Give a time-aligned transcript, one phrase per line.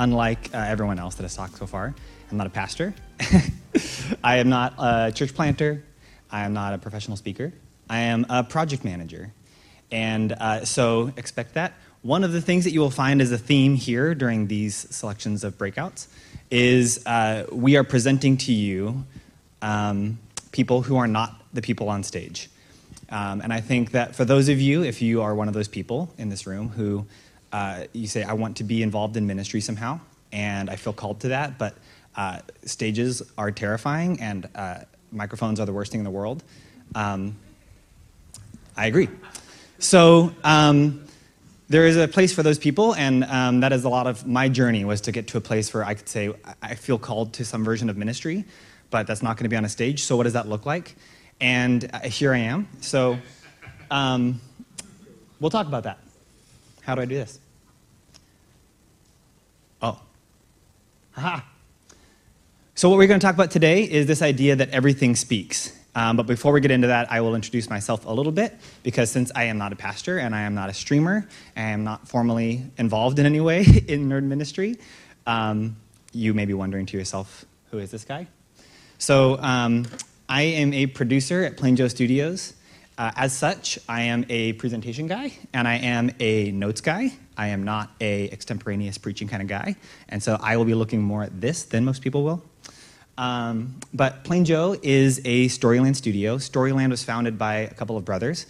[0.00, 1.94] unlike uh, everyone else that has talked so far,
[2.30, 2.94] I'm not a pastor.
[4.24, 5.84] I am not a church planter.
[6.30, 7.52] I am not a professional speaker.
[7.88, 9.32] I am a project manager.
[9.92, 11.74] And uh, so expect that.
[12.02, 15.44] One of the things that you will find as a theme here during these selections
[15.44, 16.06] of breakouts
[16.50, 19.04] is uh, we are presenting to you
[19.60, 20.18] um,
[20.50, 22.48] people who are not the people on stage.
[23.10, 25.68] Um, and I think that for those of you, if you are one of those
[25.68, 27.04] people in this room who
[27.52, 30.00] uh, you say, I want to be involved in ministry somehow,
[30.32, 31.74] and I feel called to that, but
[32.16, 34.80] uh, stages are terrifying and uh,
[35.12, 36.42] microphones are the worst thing in the world.
[36.94, 37.36] Um,
[38.76, 39.08] I agree.
[39.78, 41.04] So um,
[41.68, 44.48] there is a place for those people, and um, that is a lot of my
[44.48, 47.44] journey was to get to a place where I could say I feel called to
[47.44, 48.44] some version of ministry,
[48.90, 50.02] but that's not going to be on a stage.
[50.02, 50.96] So what does that look like?
[51.40, 52.68] And uh, here I am.
[52.80, 53.18] So
[53.90, 54.40] um,
[55.38, 55.98] we'll talk about that.
[56.90, 57.38] How do I do this?
[59.80, 60.00] Oh,
[61.12, 61.42] haha.
[62.74, 65.72] So, what we're going to talk about today is this idea that everything speaks.
[65.94, 69.08] Um, but before we get into that, I will introduce myself a little bit because
[69.08, 72.08] since I am not a pastor and I am not a streamer, I am not
[72.08, 74.76] formally involved in any way in nerd ministry,
[75.28, 75.76] um,
[76.12, 78.26] you may be wondering to yourself, who is this guy?
[78.98, 79.86] So, um,
[80.28, 82.54] I am a producer at Plain Joe Studios.
[83.00, 87.10] Uh, as such, I am a presentation guy and I am a notes guy.
[87.34, 89.76] I am not a extemporaneous preaching kind of guy,
[90.10, 92.42] and so I will be looking more at this than most people will.
[93.16, 96.36] Um, but Plain Joe is a Storyland studio.
[96.36, 98.44] Storyland was founded by a couple of brothers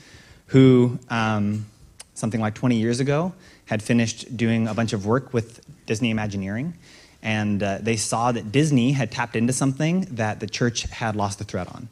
[0.47, 1.67] who, um,
[2.15, 3.33] something like 20 years ago,
[3.67, 6.75] had finished doing a bunch of work with Disney Imagineering.
[7.23, 11.39] And uh, they saw that Disney had tapped into something that the church had lost
[11.39, 11.89] the thread on.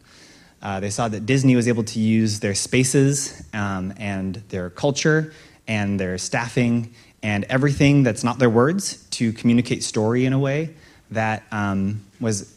[0.61, 5.33] Uh, they saw that Disney was able to use their spaces um, and their culture
[5.67, 10.75] and their staffing and everything that's not their words to communicate story in a way
[11.11, 12.55] that um, was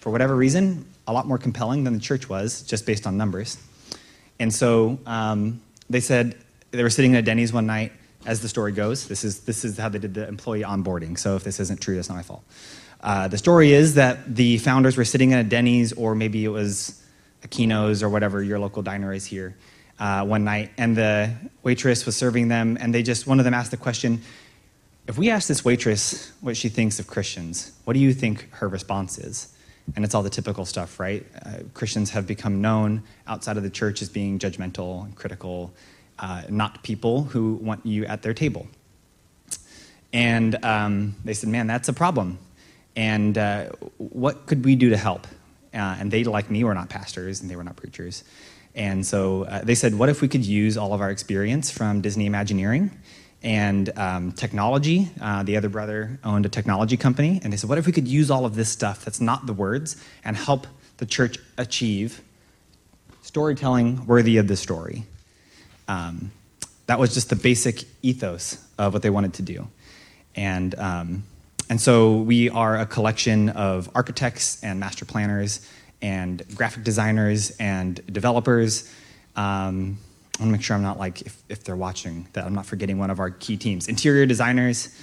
[0.00, 3.58] for whatever reason, a lot more compelling than the church was, just based on numbers.
[4.38, 6.36] And so um, they said
[6.70, 7.92] they were sitting at a Denny's one night,
[8.24, 9.06] as the story goes.
[9.08, 11.18] This is, this is how they did the employee onboarding.
[11.18, 12.42] So if this isn't true, that's not my fault.
[13.00, 16.48] Uh, the story is that the founders were sitting at a Denny's, or maybe it
[16.48, 17.02] was
[17.46, 19.56] Aquino's or whatever your local diner is here,
[19.98, 23.54] uh, one night, and the waitress was serving them, and they just, one of them
[23.54, 24.20] asked the question,
[25.06, 28.68] if we ask this waitress what she thinks of Christians, what do you think her
[28.68, 29.52] response is?
[29.94, 31.24] and it's all the typical stuff, right?
[31.44, 35.72] Uh, Christians have become known outside of the church as being judgmental and critical,
[36.18, 38.66] uh, not people who want you at their table.
[40.12, 42.38] And um, they said, man, that's a problem.
[42.96, 43.66] And uh,
[43.98, 45.26] what could we do to help?
[45.76, 48.24] Uh, and they, like me, were not pastors and they were not preachers.
[48.74, 52.00] And so uh, they said, what if we could use all of our experience from
[52.00, 52.90] Disney Imagineering
[53.46, 55.08] and um, technology.
[55.20, 58.08] Uh, the other brother owned a technology company, and they said, What if we could
[58.08, 60.66] use all of this stuff that's not the words and help
[60.96, 62.20] the church achieve
[63.22, 65.04] storytelling worthy of the story?
[65.88, 66.32] Um,
[66.86, 69.68] that was just the basic ethos of what they wanted to do.
[70.34, 71.24] And, um,
[71.68, 75.68] and so we are a collection of architects and master planners
[76.00, 78.92] and graphic designers and developers.
[79.34, 79.98] Um,
[80.38, 82.66] I want to make sure I'm not like, if, if they're watching, that I'm not
[82.66, 84.96] forgetting one of our key teams interior designers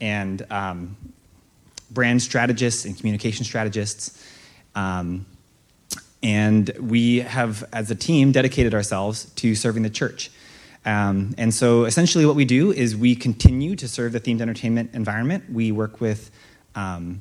[0.00, 0.96] and um,
[1.90, 4.24] brand strategists and communication strategists.
[4.74, 5.26] Um,
[6.22, 10.30] and we have, as a team, dedicated ourselves to serving the church.
[10.84, 14.94] Um, and so essentially, what we do is we continue to serve the themed entertainment
[14.94, 15.44] environment.
[15.52, 16.30] We work with
[16.74, 17.20] um,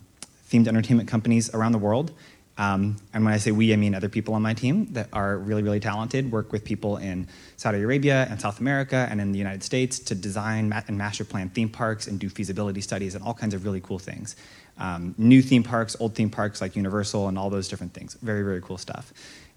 [0.50, 2.14] themed entertainment companies around the world
[2.60, 5.38] um, and when I say we, I mean other people on my team that are
[5.38, 7.26] really, really talented, work with people in
[7.56, 11.50] Saudi Arabia and South America and in the United States to design and master plan
[11.50, 14.36] theme parks and do feasibility studies and all kinds of really cool things.
[14.78, 18.18] Um, new theme parks, old theme parks like Universal and all those different things.
[18.22, 19.14] Very, very cool stuff.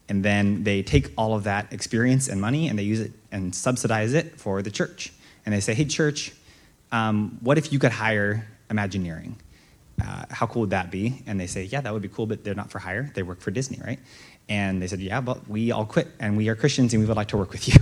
[0.08, 3.54] And then they take all of that experience and money and they use it and
[3.54, 5.12] subsidize it for the church.
[5.46, 6.32] And they say, hey, church,
[6.90, 9.36] um, what if you could hire Imagineering?
[10.00, 11.22] uh, how cool would that be?
[11.26, 13.10] And they say, yeah, that would be cool, but they're not for hire.
[13.14, 13.98] They work for Disney, right?
[14.48, 17.16] And they said, yeah, but we all quit and we are Christians and we would
[17.16, 17.74] like to work with you.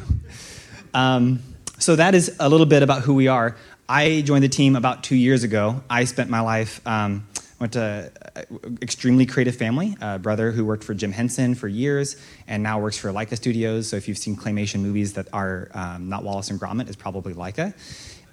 [0.95, 1.41] um,
[1.79, 3.57] so that is a little bit about who we are.
[3.89, 5.83] I joined the team about two years ago.
[5.89, 7.27] I spent my life, um,
[7.61, 12.17] went to an extremely creative family, a brother who worked for Jim Henson for years
[12.49, 13.89] and now works for Laika Studios.
[13.89, 17.35] So if you've seen claymation movies that are um, not Wallace and Gromit, it's probably
[17.35, 17.75] Laika.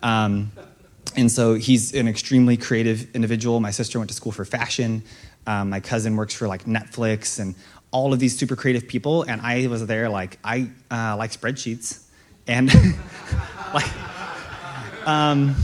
[0.01, 0.51] Um,
[1.15, 3.59] and so he's an extremely creative individual.
[3.59, 5.03] My sister went to school for fashion.
[5.45, 7.55] Um, my cousin works for like Netflix and
[7.91, 9.23] all of these super creative people.
[9.23, 12.03] And I was there like, I uh, like spreadsheets.
[12.47, 12.73] And
[13.73, 13.87] like,
[15.05, 15.55] um,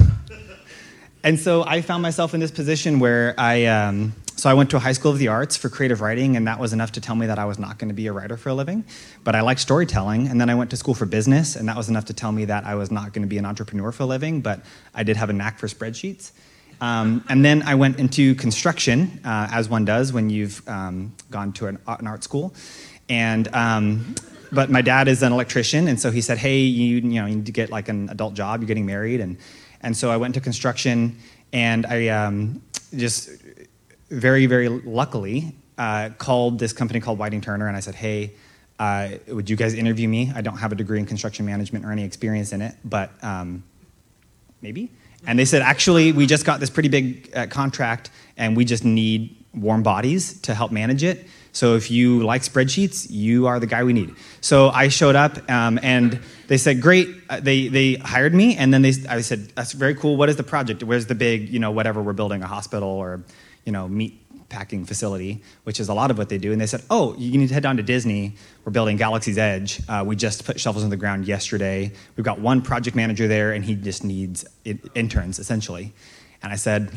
[1.23, 4.77] and so I found myself in this position where I, um, so I went to
[4.77, 7.15] a high school of the arts for creative writing, and that was enough to tell
[7.15, 8.83] me that I was not going to be a writer for a living.
[9.23, 11.87] But I liked storytelling, and then I went to school for business, and that was
[11.87, 14.05] enough to tell me that I was not going to be an entrepreneur for a
[14.05, 14.41] living.
[14.41, 16.31] But I did have a knack for spreadsheets.
[16.81, 21.53] Um, and then I went into construction, uh, as one does when you've um, gone
[21.53, 22.53] to an, an, art school.
[23.07, 24.15] And um,
[24.51, 27.35] but my dad is an electrician, and so he said, "Hey, you you know you
[27.37, 28.59] need to get like an adult job.
[28.59, 29.37] You're getting married." And
[29.83, 31.17] and so I went to construction,
[31.51, 32.61] and I um,
[32.95, 33.29] just
[34.09, 38.33] very very luckily uh, called this company called Whiting Turner, and I said, "Hey."
[38.79, 40.31] Uh, would you guys interview me?
[40.35, 43.63] I don't have a degree in construction management or any experience in it, but um,
[44.61, 44.89] maybe.
[45.25, 48.83] And they said, actually, we just got this pretty big uh, contract and we just
[48.83, 51.27] need warm bodies to help manage it.
[51.53, 54.15] So if you like spreadsheets, you are the guy we need.
[54.41, 57.09] So I showed up um, and they said, great.
[57.29, 58.57] Uh, they, they hired me.
[58.57, 60.17] And then they, I said, that's very cool.
[60.17, 60.83] What is the project?
[60.83, 63.23] Where's the big, you know, whatever we're building, a hospital or,
[63.65, 64.19] you know, meat
[64.49, 66.51] packing facility, which is a lot of what they do.
[66.51, 68.35] And they said, "Oh, you need to head down to Disney.
[68.63, 69.81] We're building Galaxy's Edge.
[69.89, 71.91] Uh, we just put shovels in the ground yesterday.
[72.15, 74.45] We've got one project manager there, and he just needs
[74.93, 75.93] interns essentially."
[76.43, 76.91] And I said,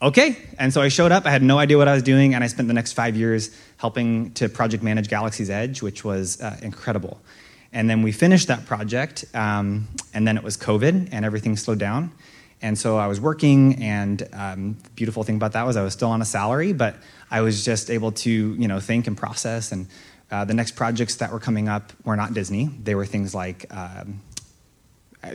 [0.00, 1.26] "Okay." And so I showed up.
[1.26, 3.50] I had no idea what I was doing, and I spent the next five years
[3.76, 7.20] helping to project manage Galaxy's Edge, which was uh, incredible.
[7.72, 11.80] And then we finished that project, um, and then it was COVID, and everything slowed
[11.80, 12.12] down.
[12.62, 15.92] And so I was working, and um, the beautiful thing about that was I was
[15.92, 16.96] still on a salary, but
[17.30, 19.72] I was just able to, you know, think and process.
[19.72, 19.86] And
[20.30, 22.70] uh, the next projects that were coming up were not Disney.
[22.82, 24.20] They were things like um,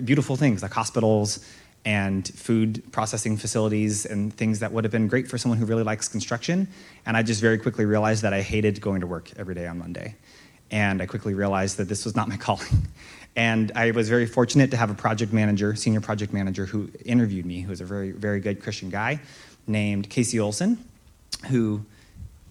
[0.03, 1.45] beautiful things like hospitals
[1.85, 5.83] and food processing facilities and things that would have been great for someone who really
[5.83, 6.67] likes construction.
[7.05, 9.79] And I just very quickly realized that I hated going to work every day on
[9.79, 10.15] Monday.
[10.71, 12.87] And I quickly realized that this was not my calling.
[13.35, 17.45] And I was very fortunate to have a project manager, senior project manager, who interviewed
[17.45, 19.21] me, who was a very, very good Christian guy
[19.65, 20.83] named Casey Olson,
[21.47, 21.85] who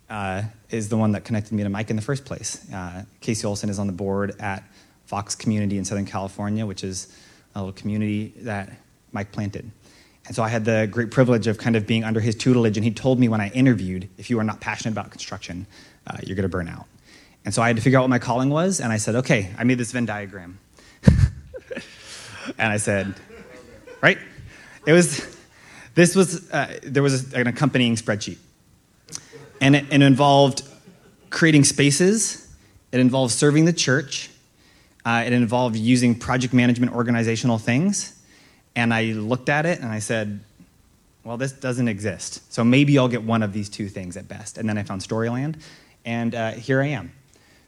[0.08, 2.64] uh, is the one that connected me to Mike in the first place.
[2.72, 4.64] Uh, Casey Olson is on the board at
[5.06, 7.14] Fox Community in Southern California, which is
[7.54, 8.70] a little community that
[9.12, 9.70] Mike planted.
[10.26, 12.84] And so I had the great privilege of kind of being under his tutelage, and
[12.84, 15.66] he told me when I interviewed, if you are not passionate about construction,
[16.06, 16.86] uh, you're going to burn out.
[17.46, 19.50] And so I had to figure out what my calling was, and I said, okay,
[19.56, 20.58] I made this Venn diagram.
[22.58, 23.14] and I said,
[24.02, 24.18] right?
[24.86, 25.38] It was,
[25.94, 28.38] this was, uh, there was an accompanying spreadsheet.
[29.62, 30.62] And it, it, involved
[31.30, 32.54] creating spaces,
[32.92, 34.30] it involved serving the church,
[35.06, 38.17] uh, it involved using project management organizational things.
[38.78, 40.38] And I looked at it and I said,
[41.24, 42.52] well, this doesn't exist.
[42.52, 44.56] So maybe I'll get one of these two things at best.
[44.56, 45.60] And then I found Storyland,
[46.04, 47.12] and uh, here I am.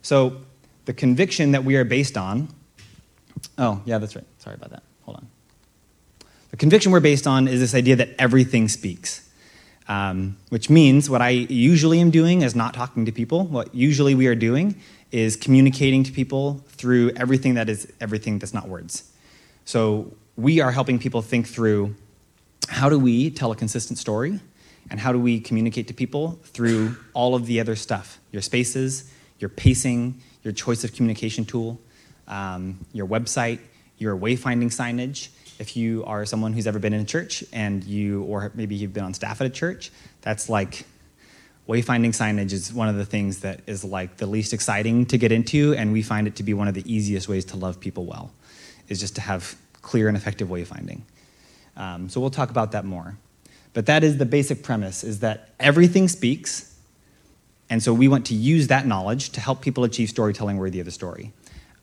[0.03, 0.37] So
[0.85, 2.49] the conviction that we are based on
[3.59, 4.25] Oh, yeah, that's right.
[4.39, 4.83] Sorry about that.
[5.05, 5.29] Hold on.
[6.51, 9.29] The conviction we're based on is this idea that everything speaks,
[9.89, 13.47] um, which means what I usually am doing is not talking to people.
[13.47, 14.81] What usually we are doing
[15.12, 19.11] is communicating to people through everything that is everything that's not words.
[19.65, 21.94] So we are helping people think through
[22.69, 24.41] how do we tell a consistent story
[24.91, 29.12] and how do we communicate to people through all of the other stuff your spaces,
[29.38, 31.81] your pacing, your choice of communication tool
[32.31, 33.59] um, your website,
[33.99, 35.28] your wayfinding signage.
[35.59, 38.95] If you are someone who's ever been in a church and you, or maybe you've
[38.95, 39.90] been on staff at a church,
[40.23, 40.87] that's like
[41.69, 45.33] wayfinding signage is one of the things that is like the least exciting to get
[45.33, 48.07] into, and we find it to be one of the easiest ways to love people
[48.07, 48.33] well,
[48.88, 49.54] is just to have
[49.90, 51.00] clear and effective wayfinding.
[51.76, 53.18] Um, so we'll talk about that more.
[53.73, 56.76] But that is the basic premise: is that everything speaks,
[57.68, 60.87] and so we want to use that knowledge to help people achieve storytelling worthy of
[60.87, 61.32] the story.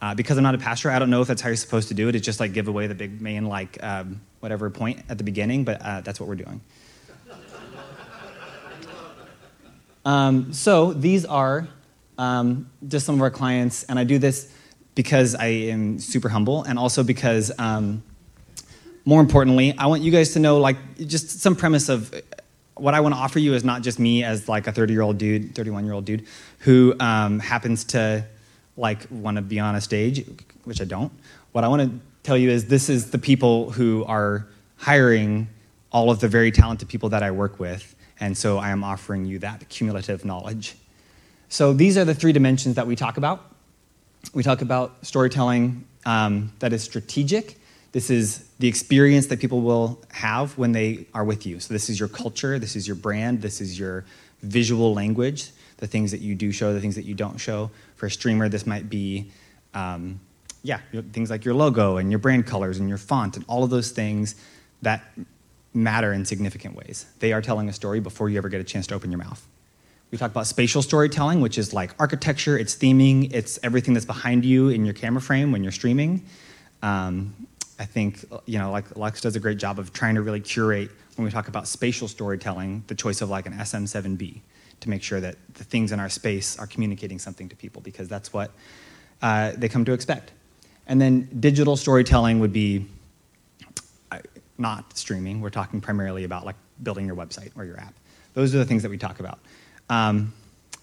[0.01, 1.93] Uh, because I'm not a pastor, I don't know if that's how you're supposed to
[1.95, 2.15] do it.
[2.15, 5.63] It's just like give away the big main, like, um, whatever point at the beginning,
[5.63, 6.61] but uh, that's what we're doing.
[10.05, 11.67] Um, so these are
[12.17, 14.49] um, just some of our clients, and I do this
[14.97, 18.01] because I am super humble, and also because, um,
[19.05, 20.75] more importantly, I want you guys to know, like,
[21.05, 22.11] just some premise of
[22.73, 25.03] what I want to offer you is not just me as like a 30 year
[25.03, 26.25] old dude, 31 year old dude
[26.59, 28.25] who um, happens to
[28.75, 30.25] like want to be on a stage,
[30.63, 31.11] which I don't.
[31.51, 35.47] What I want to tell you is this is the people who are hiring
[35.91, 39.25] all of the very talented people that I work with, and so I am offering
[39.25, 40.75] you that cumulative knowledge.
[41.49, 43.56] So these are the three dimensions that we talk about.
[44.33, 47.57] We talk about storytelling um, that is strategic.
[47.91, 51.59] This is the experience that people will have when they are with you.
[51.59, 54.05] So this is your culture, this is your brand, this is your
[54.41, 57.71] visual language, the things that you do show, the things that you don't show.
[57.95, 59.31] For a streamer, this might be,
[59.73, 60.19] um,
[60.63, 60.79] yeah,
[61.11, 63.91] things like your logo and your brand colors and your font and all of those
[63.91, 64.35] things
[64.81, 65.03] that
[65.73, 67.05] matter in significant ways.
[67.19, 69.47] They are telling a story before you ever get a chance to open your mouth.
[70.11, 74.45] We talk about spatial storytelling, which is like architecture, it's theming, it's everything that's behind
[74.45, 76.23] you in your camera frame when you're streaming.
[76.81, 77.47] Um,
[77.79, 80.89] I think, you know, like Lex does a great job of trying to really curate
[81.15, 84.39] when we talk about spatial storytelling, the choice of like an SM7B
[84.79, 88.07] to make sure that the things in our space are communicating something to people because
[88.07, 88.51] that's what
[89.21, 90.31] uh, they come to expect.
[90.85, 92.85] And then digital storytelling would be
[94.57, 95.41] not streaming.
[95.41, 97.93] We're talking primarily about like building your website or your app.
[98.33, 99.39] Those are the things that we talk about.
[99.89, 100.33] Um,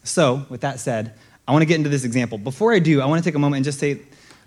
[0.03, 1.15] so, with that said,
[1.47, 2.39] I want to get into this example.
[2.39, 4.01] Before I do, I want to take a moment and just say,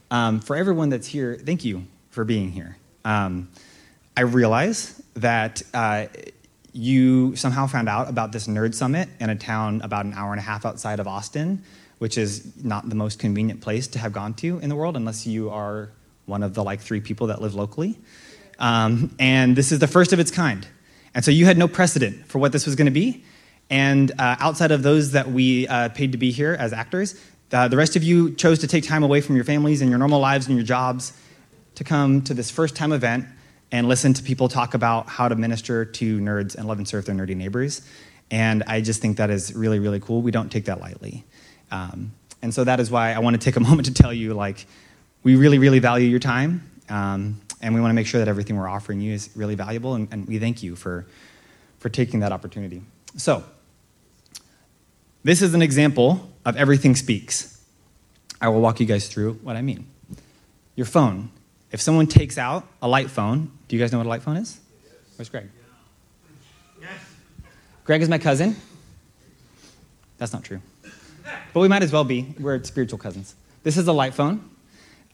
[0.09, 2.77] um, for everyone that's here, thank you for being here.
[3.05, 3.49] Um,
[4.15, 6.07] I realize that uh,
[6.73, 10.39] you somehow found out about this nerd summit in a town about an hour and
[10.39, 11.63] a half outside of Austin,
[11.99, 15.25] which is not the most convenient place to have gone to in the world unless
[15.25, 15.89] you are
[16.25, 17.97] one of the like three people that live locally.
[18.59, 20.67] Um, and this is the first of its kind.
[21.13, 23.23] And so you had no precedent for what this was going to be.
[23.69, 27.19] And uh, outside of those that we uh, paid to be here as actors,
[27.51, 29.99] uh, the rest of you chose to take time away from your families and your
[29.99, 31.13] normal lives and your jobs
[31.75, 33.25] to come to this first time event
[33.71, 37.05] and listen to people talk about how to minister to nerds and love and serve
[37.05, 37.81] their nerdy neighbors.
[38.31, 40.21] And I just think that is really, really cool.
[40.21, 41.23] We don't take that lightly.
[41.71, 44.33] Um, and so that is why I want to take a moment to tell you,
[44.33, 44.65] like,
[45.23, 46.69] we really, really value your time.
[46.89, 49.95] Um, and we want to make sure that everything we're offering you is really valuable.
[49.95, 51.05] And, and we thank you for,
[51.79, 52.81] for taking that opportunity.
[53.17, 53.43] So,
[55.27, 57.61] this is an example of everything speaks.
[58.39, 59.85] I will walk you guys through what I mean.
[60.77, 61.31] Your phone.
[61.69, 64.37] If someone takes out a light phone, do you guys know what a light phone
[64.37, 64.57] is?
[65.17, 65.49] Where's Greg?
[66.79, 66.91] Yes.
[67.83, 68.55] Greg is my cousin.
[70.17, 70.61] That's not true.
[71.53, 72.33] But we might as well be.
[72.39, 73.35] We're spiritual cousins.
[73.63, 74.49] This is a light phone.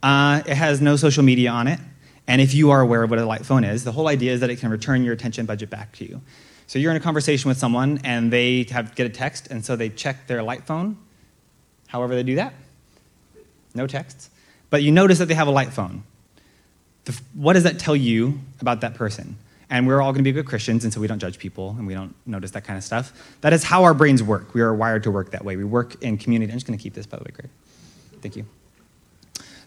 [0.04, 1.80] Uh, it has no social media on it.
[2.28, 4.42] And if you are aware of what a light phone is, the whole idea is
[4.42, 6.22] that it can return your attention budget back to you.
[6.74, 9.76] So you're in a conversation with someone and they have get a text, and so
[9.76, 10.98] they check their light phone.
[11.86, 12.56] However, they do that.
[13.76, 14.32] No texts.
[14.72, 16.02] But you notice that they have a light phone.
[17.06, 19.38] The, what does that tell you about that person?
[19.70, 21.86] And we're all going to be good Christians, and so we don't judge people and
[21.86, 23.38] we don't notice that kind of stuff.
[23.42, 24.56] That is how our brains work.
[24.56, 25.56] We are wired to work that way.
[25.56, 26.52] We work in community.
[26.52, 27.50] I'm just going to keep this, by the way, Greg.
[28.24, 28.48] Thank you.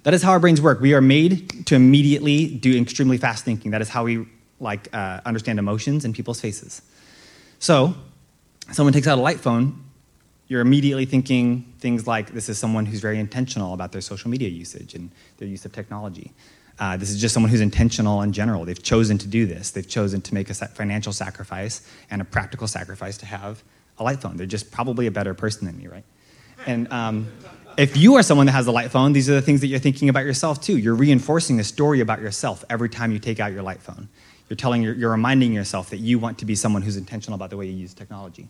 [0.02, 0.80] That is how our brains work.
[0.80, 3.70] We are made to immediately do extremely fast thinking.
[3.70, 4.26] That is how we
[4.60, 6.82] like uh, understand emotions in people's faces.
[7.58, 7.94] So,
[8.72, 9.84] someone takes out a light phone,
[10.48, 14.48] you're immediately thinking things like this is someone who's very intentional about their social media
[14.48, 16.32] usage and their use of technology.
[16.78, 18.64] Uh, this is just someone who's intentional in general.
[18.64, 19.70] They've chosen to do this.
[19.70, 23.62] They've chosen to make a financial sacrifice and a practical sacrifice to have
[23.98, 24.36] a light phone.
[24.36, 26.04] They're just probably a better person than me, right?
[26.66, 27.32] And um,
[27.76, 29.78] if you are someone that has a light phone, these are the things that you're
[29.80, 30.76] thinking about yourself too.
[30.76, 34.08] You're reinforcing a story about yourself every time you take out your light phone.
[34.48, 37.56] You're telling, you're reminding yourself that you want to be someone who's intentional about the
[37.56, 38.48] way you use technology.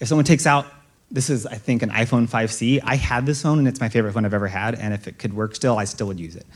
[0.00, 0.66] If someone takes out,
[1.10, 2.80] this is, I think, an iPhone 5C.
[2.84, 4.74] I had this phone, and it's my favorite phone I've ever had.
[4.74, 6.46] And if it could work still, I still would use it.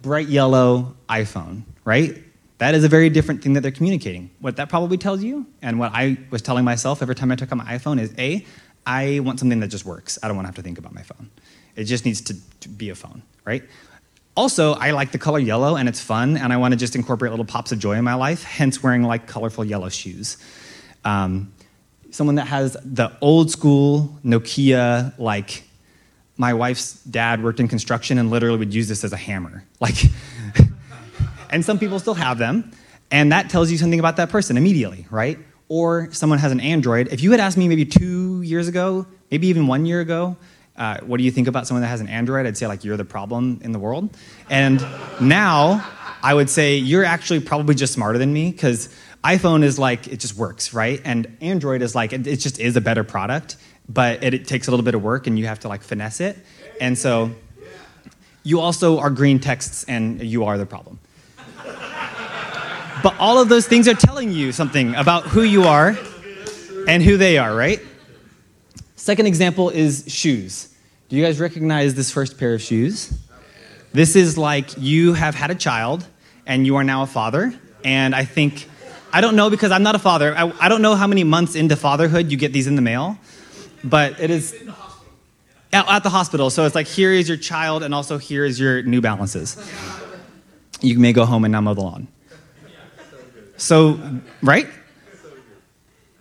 [0.00, 2.18] Bright yellow iPhone, right?
[2.58, 4.30] That is a very different thing that they're communicating.
[4.40, 7.52] What that probably tells you, and what I was telling myself every time I took
[7.52, 8.44] out my iPhone, is A,
[8.86, 10.18] I want something that just works.
[10.22, 11.30] I don't want to have to think about my phone.
[11.76, 13.62] It just needs to, to be a phone, right?
[14.34, 17.32] Also, I like the color yellow and it's fun, and I want to just incorporate
[17.32, 20.38] little pops of joy in my life, hence wearing like colorful yellow shoes.
[21.04, 21.52] Um,
[22.10, 25.64] someone that has the old school Nokia, like
[26.38, 29.64] my wife's dad worked in construction and literally would use this as a hammer.
[29.80, 29.96] Like,
[31.50, 32.72] and some people still have them,
[33.10, 35.38] and that tells you something about that person immediately, right?
[35.68, 37.08] Or someone has an Android.
[37.12, 40.38] If you had asked me maybe two years ago, maybe even one year ago,
[40.76, 42.46] uh, what do you think about someone that has an Android?
[42.46, 44.16] I'd say, like, you're the problem in the world.
[44.48, 44.84] And
[45.20, 45.86] now
[46.22, 48.88] I would say, you're actually probably just smarter than me because
[49.22, 51.00] iPhone is like, it just works, right?
[51.04, 53.56] And Android is like, it, it just is a better product,
[53.88, 56.20] but it, it takes a little bit of work and you have to like finesse
[56.20, 56.36] it.
[56.80, 57.30] And so
[58.42, 60.98] you also are green texts and you are the problem.
[63.02, 65.98] But all of those things are telling you something about who you are
[66.86, 67.80] and who they are, right?
[69.02, 70.72] Second example is shoes.
[71.08, 73.12] Do you guys recognize this first pair of shoes?
[73.92, 76.06] This is like you have had a child
[76.46, 77.52] and you are now a father.
[77.82, 78.68] And I think,
[79.12, 80.36] I don't know because I'm not a father.
[80.36, 83.18] I, I don't know how many months into fatherhood you get these in the mail,
[83.82, 84.54] but it is
[85.72, 86.48] at, at the hospital.
[86.48, 89.56] So it's like, here is your child, and also here is your New Balances.
[90.80, 92.06] You may go home and now mow the lawn.
[93.56, 93.98] So,
[94.42, 94.68] right?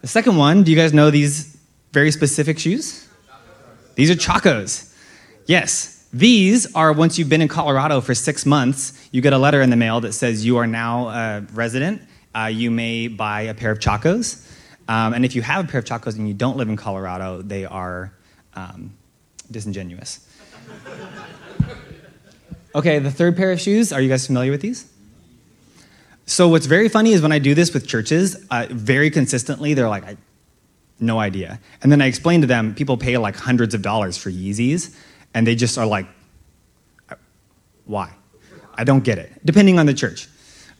[0.01, 1.50] The second one, do you guys know these
[1.91, 3.07] very specific shoes?
[3.95, 4.93] These are Chacos.
[5.45, 9.61] Yes, these are once you've been in Colorado for six months, you get a letter
[9.61, 12.01] in the mail that says you are now a resident
[12.33, 14.47] uh, you may buy a pair of Chacos.
[14.87, 17.41] Um, and if you have a pair of Chacos and you don't live in Colorado,
[17.41, 18.13] they are
[18.55, 18.93] um,
[19.49, 20.27] disingenuous.
[22.75, 24.91] okay, the third pair of shoes, are you guys familiar with these?
[26.25, 29.89] So, what's very funny is when I do this with churches, uh, very consistently, they're
[29.89, 30.17] like, I,
[31.01, 31.59] no idea.
[31.81, 34.95] And then I explain to them, people pay like hundreds of dollars for Yeezys,
[35.33, 36.07] and they just are like,
[37.85, 38.13] why?
[38.75, 40.27] I don't get it, depending on the church.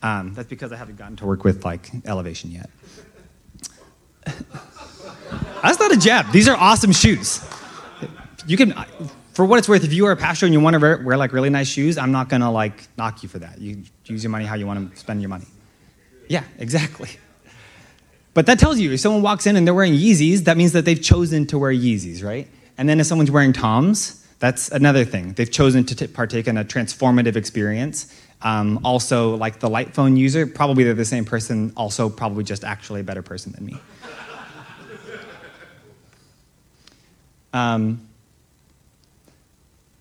[0.01, 2.70] Um, that's because I haven't gotten to work with like Elevation yet.
[5.62, 6.32] that's not a jab.
[6.32, 7.44] These are awesome shoes.
[8.48, 8.74] You can,
[9.34, 11.18] for what it's worth, if you are a pastor and you want to wear, wear
[11.18, 13.60] like really nice shoes, I'm not gonna like knock you for that.
[13.60, 15.46] You use your money how you want to spend your money.
[16.28, 17.10] Yeah, exactly.
[18.33, 20.85] But that tells you if someone walks in and they're wearing Yeezys, that means that
[20.85, 22.47] they've chosen to wear Yeezys, right?
[22.77, 25.33] And then if someone's wearing Toms, that's another thing.
[25.33, 28.11] They've chosen to t- partake in a transformative experience.
[28.41, 32.63] Um, also, like the light phone user, probably they're the same person, also, probably just
[32.63, 33.77] actually a better person than me.
[37.53, 38.07] Um,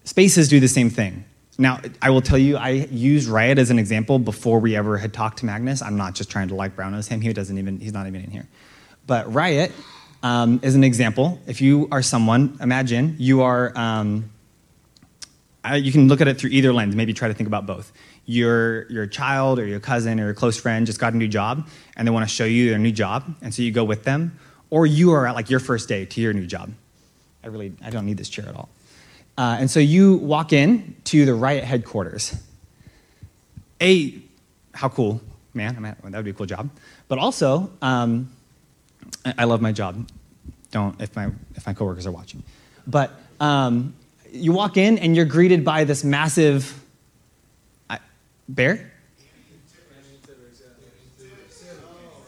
[0.04, 1.24] spaces do the same thing.
[1.60, 5.12] Now, I will tell you, I used Riot as an example before we ever had
[5.12, 5.82] talked to Magnus.
[5.82, 7.20] I'm not just trying to like brown nose him.
[7.20, 8.48] He doesn't even, he's not even in here.
[9.06, 9.70] But Riot
[10.22, 11.38] um, is an example.
[11.46, 14.30] If you are someone, imagine you are, um,
[15.62, 17.92] uh, you can look at it through either lens, maybe try to think about both.
[18.24, 21.68] Your, your child or your cousin or your close friend just got a new job
[21.94, 24.38] and they want to show you their new job, and so you go with them.
[24.70, 26.72] Or you are at like your first day to your new job.
[27.44, 28.70] I really, I don't need this chair at all.
[29.40, 32.38] Uh, and so you walk in to the riot headquarters.
[33.80, 34.20] A,
[34.74, 35.22] how cool,
[35.54, 36.68] man, I mean, that would be a cool job.
[37.08, 38.30] But also, um,
[39.38, 40.06] I love my job.
[40.72, 42.42] Don't if my if my coworkers are watching.
[42.86, 43.94] But um,
[44.30, 46.78] you walk in and you're greeted by this massive
[47.88, 47.96] uh,
[48.46, 48.92] bear.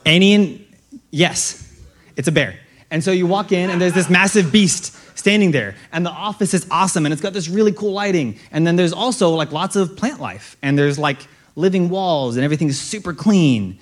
[0.06, 0.62] Anian,
[1.10, 1.78] yes,
[2.16, 2.58] it's a bear.
[2.90, 6.54] And so you walk in and there's this massive beast standing there, and the office
[6.54, 8.38] is awesome, and it's got this really cool lighting.
[8.50, 11.18] And then there's also like lots of plant life, and there's like
[11.56, 13.78] living walls, and everything is super clean.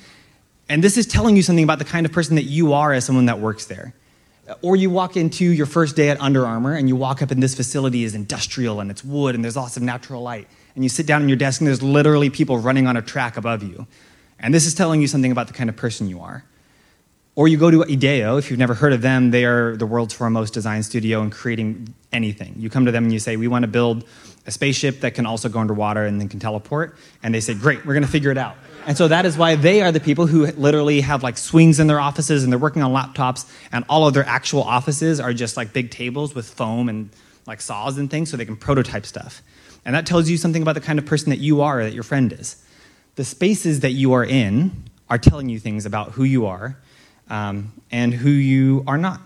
[0.68, 3.04] And this is telling you something about the kind of person that you are as
[3.04, 3.92] someone that works there.
[4.62, 7.42] Or you walk into your first day at Under Armour and you walk up and
[7.42, 10.48] this facility is industrial and it's wood and there's lots of natural light.
[10.74, 13.36] And you sit down at your desk and there's literally people running on a track
[13.36, 13.86] above you.
[14.38, 16.44] And this is telling you something about the kind of person you are.
[17.36, 20.12] Or you go to IDEO, if you've never heard of them, they are the world's
[20.12, 22.54] foremost design studio in creating anything.
[22.58, 24.04] You come to them and you say, We want to build
[24.46, 26.96] a spaceship that can also go underwater and then can teleport.
[27.22, 28.56] And they say, Great, we're going to figure it out.
[28.86, 31.86] And so that is why they are the people who literally have like swings in
[31.86, 35.56] their offices and they're working on laptops, and all of their actual offices are just
[35.56, 37.10] like big tables with foam and
[37.46, 39.42] like saws and things so they can prototype stuff.
[39.84, 42.02] And that tells you something about the kind of person that you are, that your
[42.02, 42.62] friend is.
[43.14, 46.76] The spaces that you are in are telling you things about who you are
[47.30, 49.20] um, and who you are not.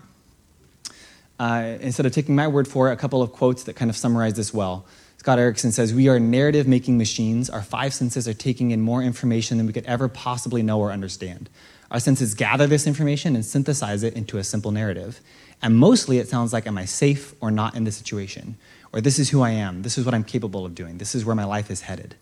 [1.37, 3.97] Uh, instead of taking my word for it, a couple of quotes that kind of
[3.97, 4.85] summarize this well.
[5.17, 7.49] Scott Erickson says, We are narrative making machines.
[7.49, 10.91] Our five senses are taking in more information than we could ever possibly know or
[10.91, 11.49] understand.
[11.91, 15.19] Our senses gather this information and synthesize it into a simple narrative.
[15.61, 18.55] And mostly it sounds like, Am I safe or not in this situation?
[18.93, 19.81] Or this is who I am.
[19.81, 20.99] This is what I'm capable of doing.
[20.99, 22.15] This is where my life is headed.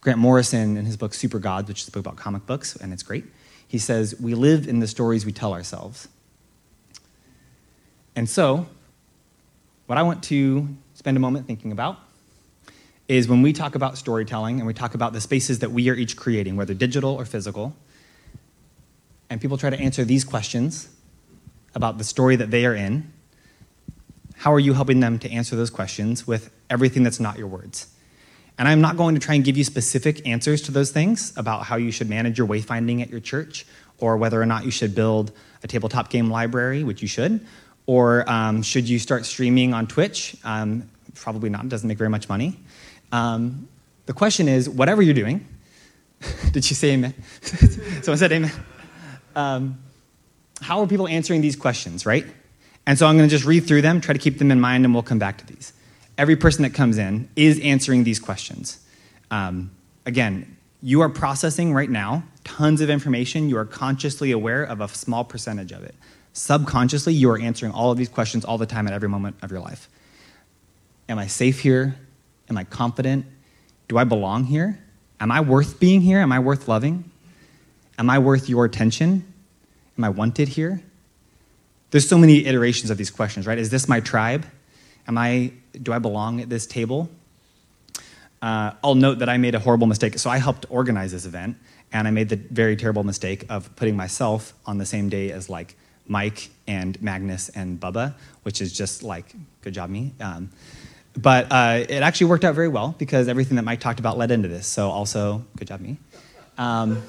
[0.00, 2.92] Grant Morrison, in his book Super Gods, which is a book about comic books, and
[2.92, 3.24] it's great,
[3.68, 6.08] he says, We live in the stories we tell ourselves.
[8.16, 8.66] And so,
[9.86, 11.98] what I want to spend a moment thinking about
[13.06, 15.94] is when we talk about storytelling and we talk about the spaces that we are
[15.94, 17.74] each creating, whether digital or physical,
[19.30, 20.88] and people try to answer these questions
[21.74, 23.12] about the story that they are in,
[24.36, 27.88] how are you helping them to answer those questions with everything that's not your words?
[28.58, 31.64] And I'm not going to try and give you specific answers to those things about
[31.64, 33.64] how you should manage your wayfinding at your church
[33.98, 37.44] or whether or not you should build a tabletop game library, which you should,
[37.86, 40.36] or um, should you start streaming on Twitch?
[40.44, 42.56] Um, probably not, it doesn't make very much money.
[43.12, 43.68] Um,
[44.06, 45.46] the question is, whatever you're doing,
[46.52, 47.14] did you say amen?
[48.02, 48.52] Someone said amen.
[49.36, 49.78] Um,
[50.60, 52.26] how are people answering these questions, right?
[52.86, 54.84] And so I'm going to just read through them, try to keep them in mind,
[54.84, 55.72] and we'll come back to these.
[56.18, 58.84] Every person that comes in is answering these questions.
[59.30, 59.70] Um,
[60.04, 63.48] again, you are processing right now tons of information.
[63.48, 65.94] You are consciously aware of a small percentage of it.
[66.32, 69.50] Subconsciously, you are answering all of these questions all the time at every moment of
[69.50, 69.88] your life.
[71.08, 71.96] Am I safe here?
[72.48, 73.26] Am I confident?
[73.88, 74.78] Do I belong here?
[75.20, 76.20] Am I worth being here?
[76.20, 77.10] Am I worth loving?
[77.98, 79.24] Am I worth your attention?
[79.96, 80.80] Am I wanted here?
[81.90, 83.58] There's so many iterations of these questions, right?
[83.58, 84.46] Is this my tribe?
[85.06, 85.52] Am I
[85.82, 87.08] do I belong at this table?
[88.42, 90.18] uh, I'll note that I made a horrible mistake.
[90.18, 91.56] So I helped organize this event,
[91.92, 95.48] and I made the very terrible mistake of putting myself on the same day as
[95.50, 100.12] like Mike and Magnus and Bubba, which is just like, good job, me.
[100.20, 100.50] Um,
[101.16, 104.30] but uh, it actually worked out very well because everything that Mike talked about led
[104.30, 104.66] into this.
[104.66, 105.98] So also, good job, me.
[106.56, 107.02] Um,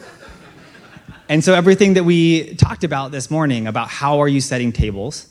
[1.28, 5.28] and so everything that we talked about this morning about how are you setting tables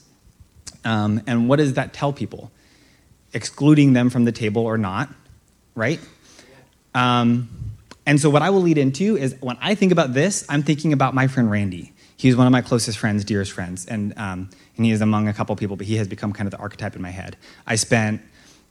[0.85, 2.51] um, and what does that tell people,
[3.33, 5.09] excluding them from the table or not,
[5.75, 5.99] right?
[6.93, 7.49] Um,
[8.05, 10.93] and so what I will lead into is when I think about this, I'm thinking
[10.93, 11.93] about my friend Randy.
[12.17, 15.33] He's one of my closest friends, dearest friends, and um, and he is among a
[15.33, 17.37] couple people, but he has become kind of the archetype in my head.
[17.67, 18.21] I spent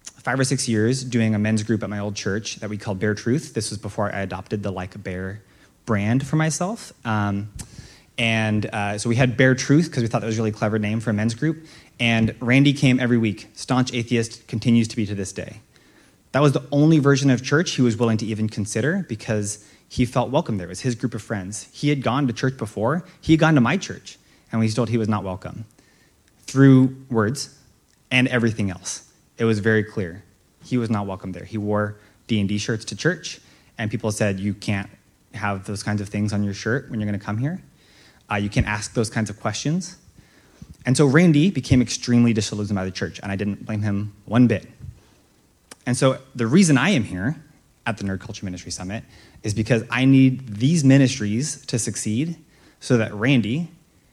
[0.02, 2.98] five or six years doing a men's group at my old church that we called
[2.98, 3.54] Bear Truth.
[3.54, 5.42] This was before I adopted the Like a Bear
[5.86, 6.92] brand for myself.
[7.06, 7.50] Um,
[8.18, 10.78] and uh, so we had Bear Truth because we thought that was a really clever
[10.78, 11.64] name for a men's group.
[12.00, 13.48] And Randy came every week.
[13.54, 15.60] Staunch atheist, continues to be to this day.
[16.32, 20.04] That was the only version of church he was willing to even consider because he
[20.04, 20.66] felt welcome there.
[20.66, 21.68] It was his group of friends.
[21.72, 24.18] He had gone to church before, he had gone to my church,
[24.52, 25.64] and he told he was not welcome
[26.40, 27.58] through words
[28.10, 29.10] and everything else.
[29.38, 30.24] It was very clear.
[30.64, 31.44] He was not welcome there.
[31.44, 33.40] He wore D&D shirts to church,
[33.78, 34.90] and people said, you can't
[35.34, 37.62] have those kinds of things on your shirt when you're going to come here.
[38.30, 39.96] Uh, you can't ask those kinds of questions.
[40.88, 44.46] And so Randy became extremely disillusioned by the church, and I didn't blame him one
[44.46, 44.66] bit.
[45.84, 47.36] And so the reason I am here
[47.84, 49.04] at the Nerd Culture Ministry Summit
[49.42, 52.38] is because I need these ministries to succeed
[52.80, 53.68] so that Randy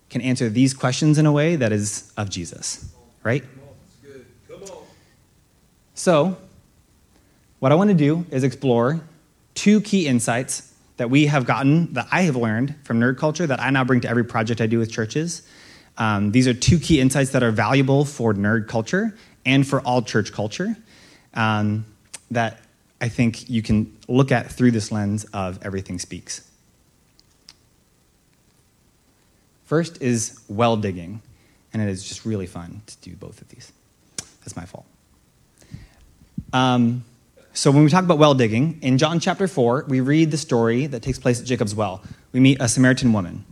[0.09, 3.45] can answer these questions in a way that is of Jesus, right?
[5.93, 6.35] So,
[7.59, 8.99] what I want to do is explore
[9.53, 13.61] two key insights that we have gotten, that I have learned from nerd culture, that
[13.61, 15.47] I now bring to every project I do with churches.
[15.97, 20.01] Um, these are two key insights that are valuable for nerd culture and for all
[20.01, 20.75] church culture
[21.33, 21.85] um,
[22.31, 22.59] that
[22.99, 26.49] I think you can look at through this lens of everything speaks.
[29.65, 31.21] First is well digging,
[31.73, 33.71] and it is just really fun to do both of these.
[34.41, 34.85] That's my fault.
[36.53, 37.03] Um,
[37.53, 40.87] so, when we talk about well digging, in John chapter 4, we read the story
[40.87, 42.03] that takes place at Jacob's well.
[42.31, 43.45] We meet a Samaritan woman.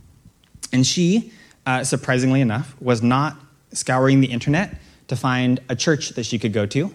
[0.72, 1.32] And she,
[1.66, 3.36] uh, surprisingly enough, was not
[3.72, 6.94] scouring the internet to find a church that she could go to.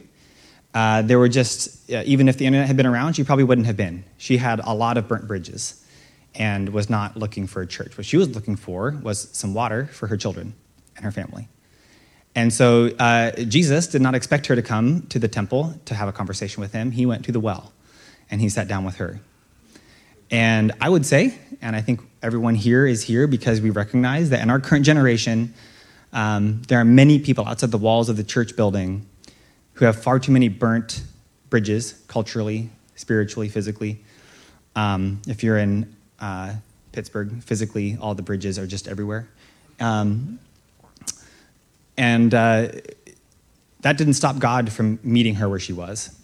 [0.74, 3.68] Uh, there were just, uh, even if the internet had been around, she probably wouldn't
[3.68, 4.04] have been.
[4.18, 5.84] She had a lot of burnt bridges
[6.36, 7.98] and was not looking for a church.
[7.98, 10.54] What she was looking for was some water for her children
[10.96, 11.48] and her family.
[12.36, 16.08] And so uh, Jesus did not expect her to come to the temple to have
[16.08, 16.92] a conversation with him.
[16.92, 17.74] He went to the well
[18.30, 19.20] and he sat down with her.
[20.32, 24.42] And I would say, and I think everyone here is here because we recognize that
[24.42, 25.54] in our current generation,
[26.14, 29.06] um, there are many people outside the walls of the church building
[29.74, 31.02] who have far too many burnt
[31.50, 34.00] bridges, culturally, spiritually, physically.
[34.76, 36.54] Um, if you're in uh,
[36.92, 39.28] Pittsburgh, physically, all the bridges are just everywhere.
[39.80, 40.40] Um,
[41.98, 42.70] and uh,
[43.82, 46.16] that didn't stop God from meeting her where she was.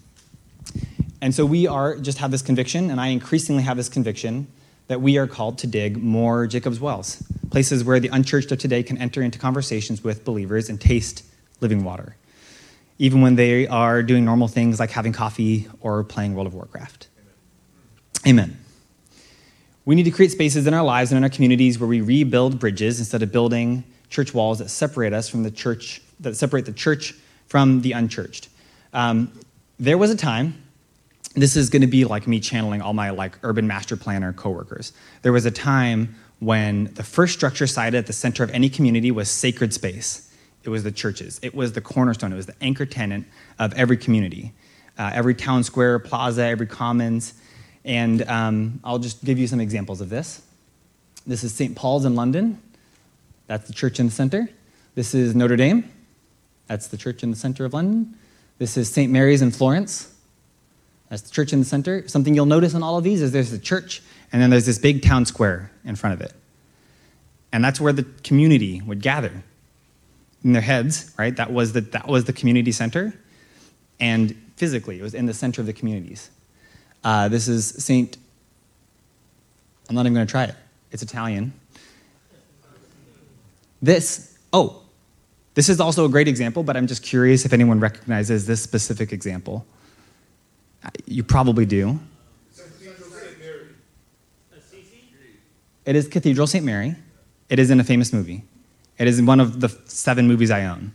[1.26, 4.46] And so we are just have this conviction, and I increasingly have this conviction
[4.90, 8.84] that we are called to dig more Jacob's wells, places where the unchurched of today
[8.84, 11.24] can enter into conversations with believers and taste
[11.62, 12.16] living water,
[13.00, 17.08] even when they are doing normal things like having coffee or playing World of Warcraft.
[18.28, 18.60] Amen.
[19.84, 22.60] We need to create spaces in our lives and in our communities where we rebuild
[22.60, 26.72] bridges instead of building church walls that separate us from the church, that separate the
[26.72, 27.16] church
[27.48, 28.48] from the unchurched.
[28.94, 29.32] Um,
[29.80, 30.62] there was a time,
[31.36, 34.94] this is going to be like me channeling all my like urban master planner coworkers.
[35.22, 39.12] There was a time when the first structure sited at the center of any community
[39.12, 40.34] was sacred space.
[40.64, 41.40] It was the churches.
[41.44, 42.34] It was the cornerstone.
[42.34, 43.28] It was the anchor tenant
[43.60, 44.54] of every community,
[44.98, 47.36] uh, every town square, plaza, every commons.
[47.84, 50.42] And um, I'll just give you some examples of this.
[51.28, 51.76] This is St.
[51.76, 52.62] Paul's in London.
[53.48, 54.50] That's the church in the center.
[54.96, 55.92] This is Notre Dame.
[56.68, 58.18] That's the church in the center of London.
[58.58, 59.12] This is St.
[59.12, 60.15] Mary's in Florence.
[61.10, 62.08] That's the church in the center.
[62.08, 64.80] Something you'll notice in all of these is there's the church, and then there's this
[64.80, 66.34] big town square in front of it.
[67.52, 69.44] And that's where the community would gather
[70.44, 71.36] in their heads, right?
[71.36, 73.14] That was the, that was the community center.
[74.00, 76.30] And physically, it was in the center of the communities.
[77.04, 78.18] Uh, this is St.
[79.88, 80.56] I'm not even going to try it.
[80.92, 81.54] It's Italian.
[83.82, 84.82] This, oh,
[85.54, 89.14] this is also a great example, but I'm just curious if anyone recognizes this specific
[89.14, 89.66] example.
[91.06, 92.00] You probably do.
[95.86, 96.66] It is Cathedral St.
[96.66, 96.96] Mary.
[97.48, 98.44] It is in a famous movie.
[98.98, 100.94] It is in one of the seven movies I own.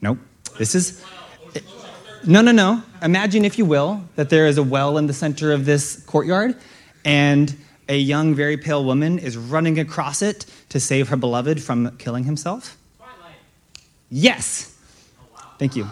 [0.00, 0.18] Nope.
[0.58, 1.02] This is.
[1.54, 1.64] It,
[2.26, 2.82] No, no, no.
[3.00, 6.56] Imagine, if you will, that there is a well in the center of this courtyard,
[7.04, 7.54] and
[7.88, 12.24] a young, very pale woman is running across it to save her beloved from killing
[12.24, 12.76] himself.
[14.10, 14.76] Yes.
[15.58, 15.88] Thank you.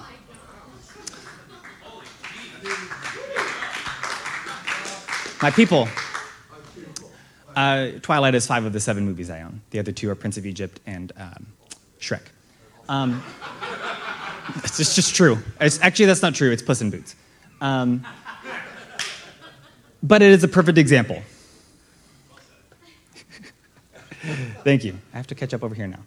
[5.42, 5.88] My people.
[7.56, 9.62] Uh, Twilight is five of the seven movies I own.
[9.70, 11.46] The other two are Prince of Egypt and um,
[11.98, 12.20] Shrek.
[12.90, 13.22] Um,
[14.56, 15.38] it's just, just true.
[15.58, 16.50] It's, actually, that's not true.
[16.50, 17.16] It's Puss in Boots.
[17.62, 18.06] Um,
[20.02, 21.22] but it is a perfect example.
[24.62, 24.98] Thank you.
[25.14, 26.00] I have to catch up over here now.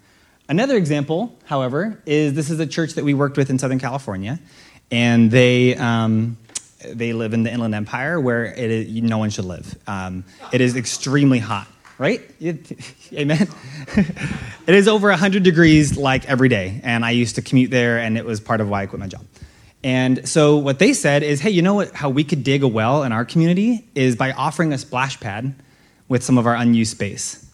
[0.48, 4.40] Another example, however, is this is a church that we worked with in Southern California,
[4.92, 6.38] and they um,
[6.88, 9.78] they live in the Inland Empire where it is, no one should live.
[9.88, 11.68] Um, it is extremely hot,
[11.98, 12.22] right?
[13.14, 13.48] Amen.
[14.68, 18.18] it is over 100 degrees like every day, and I used to commute there, and
[18.18, 19.26] it was part of why I quit my job.
[19.84, 21.94] And so what they said is, hey, you know what?
[21.94, 25.54] How we could dig a well in our community is by offering a splash pad
[26.08, 27.50] with some of our unused space.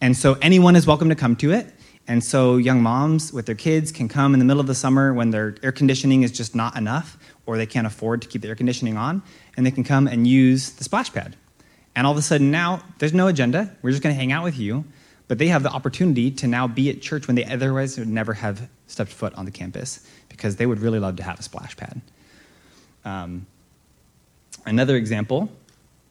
[0.00, 1.66] And so anyone is welcome to come to it.
[2.06, 5.12] And so young moms with their kids can come in the middle of the summer
[5.12, 8.48] when their air conditioning is just not enough or they can't afford to keep the
[8.48, 9.22] air conditioning on,
[9.56, 11.36] and they can come and use the splash pad.
[11.96, 13.74] And all of a sudden now, there's no agenda.
[13.82, 14.84] We're just going to hang out with you.
[15.26, 18.34] But they have the opportunity to now be at church when they otherwise would never
[18.34, 21.76] have stepped foot on the campus because they would really love to have a splash
[21.76, 22.00] pad.
[23.04, 23.46] Um,
[24.66, 25.50] another example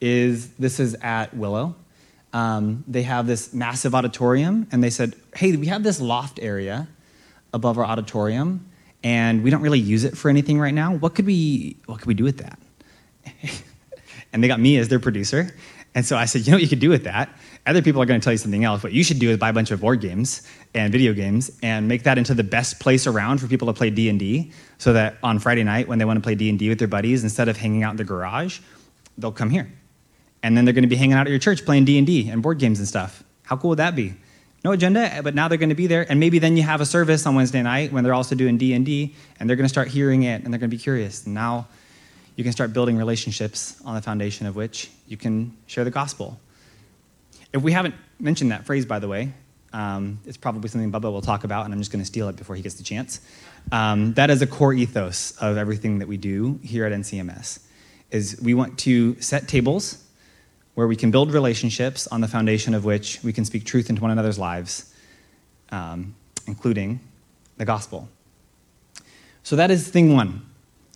[0.02, 1.76] is this is at Willow.
[2.34, 6.88] Um, they have this massive auditorium, and they said, Hey, we have this loft area
[7.54, 8.65] above our auditorium
[9.03, 10.93] and we don't really use it for anything right now.
[10.95, 12.59] What could we, what could we do with that?
[14.33, 15.55] and they got me as their producer.
[15.95, 17.29] And so I said, you know what you could do with that?
[17.65, 18.83] Other people are going to tell you something else.
[18.83, 21.87] What you should do is buy a bunch of board games and video games and
[21.87, 25.39] make that into the best place around for people to play D&D so that on
[25.39, 27.91] Friday night when they want to play D&D with their buddies, instead of hanging out
[27.91, 28.59] in the garage,
[29.17, 29.71] they'll come here.
[30.41, 32.57] And then they're going to be hanging out at your church playing D&D and board
[32.57, 33.23] games and stuff.
[33.43, 34.15] How cool would that be?
[34.63, 36.06] No agenda, but now they're going to be there.
[36.10, 38.73] And maybe then you have a service on Wednesday night when they're also doing D
[38.73, 41.26] and D, and they're going to start hearing it, and they're going to be curious.
[41.26, 41.67] And now
[42.36, 46.39] you can start building relationships on the foundation of which you can share the gospel.
[47.52, 49.34] If we haven't mentioned that phrase, by the way,
[49.73, 52.36] um, it's probably something Bubba will talk about, and I'm just going to steal it
[52.36, 53.19] before he gets the chance.
[53.71, 57.60] Um, that is a core ethos of everything that we do here at NCMS.
[58.12, 60.02] Is we want to set tables
[60.75, 64.01] where we can build relationships on the foundation of which we can speak truth into
[64.01, 64.93] one another's lives,
[65.71, 66.15] um,
[66.47, 66.99] including
[67.57, 68.09] the gospel.
[69.43, 70.45] So that is thing one,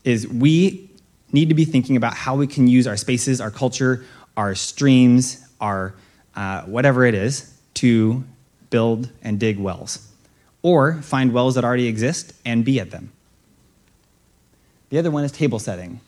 [0.03, 0.89] is we
[1.31, 5.45] need to be thinking about how we can use our spaces, our culture, our streams,
[5.59, 5.93] our
[6.35, 8.23] uh, whatever it is, to
[8.69, 10.07] build and dig wells.
[10.61, 13.11] Or find wells that already exist and be at them.
[14.89, 15.99] The other one is table setting.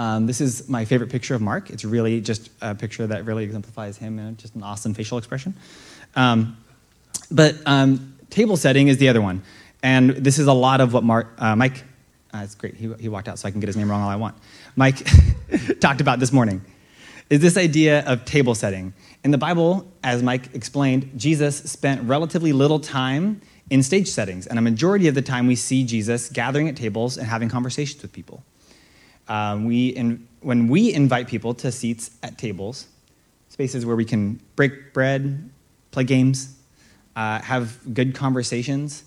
[0.00, 1.68] Um, this is my favorite picture of Mark.
[1.68, 5.54] It's really just a picture that really exemplifies him and just an awesome facial expression.
[6.16, 6.56] Um,
[7.30, 9.42] but um, table setting is the other one.
[9.82, 11.84] And this is a lot of what Mark, uh, Mike,
[12.32, 12.76] uh, it's great.
[12.76, 14.36] He, he walked out so I can get his name wrong all I want.
[14.74, 15.06] Mike
[15.80, 16.64] talked about this morning
[17.28, 18.94] is this idea of table setting.
[19.22, 24.46] In the Bible, as Mike explained, Jesus spent relatively little time in stage settings.
[24.46, 28.00] And a majority of the time, we see Jesus gathering at tables and having conversations
[28.00, 28.42] with people.
[29.30, 32.88] Um, we in, when we invite people to seats at tables,
[33.48, 35.48] spaces where we can break bread,
[35.92, 36.56] play games,
[37.14, 39.04] uh, have good conversations,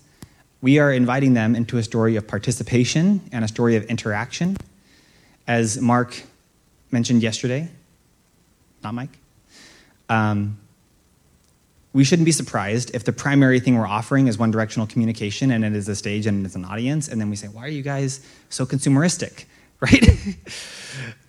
[0.62, 4.56] we are inviting them into a story of participation and a story of interaction.
[5.46, 6.22] As Mark
[6.90, 7.68] mentioned yesterday,
[8.82, 9.18] not Mike,
[10.08, 10.58] um,
[11.92, 15.66] we shouldn't be surprised if the primary thing we're offering is one directional communication and
[15.66, 17.82] it is a stage and it's an audience, and then we say, Why are you
[17.82, 19.44] guys so consumeristic?
[19.84, 20.36] Right?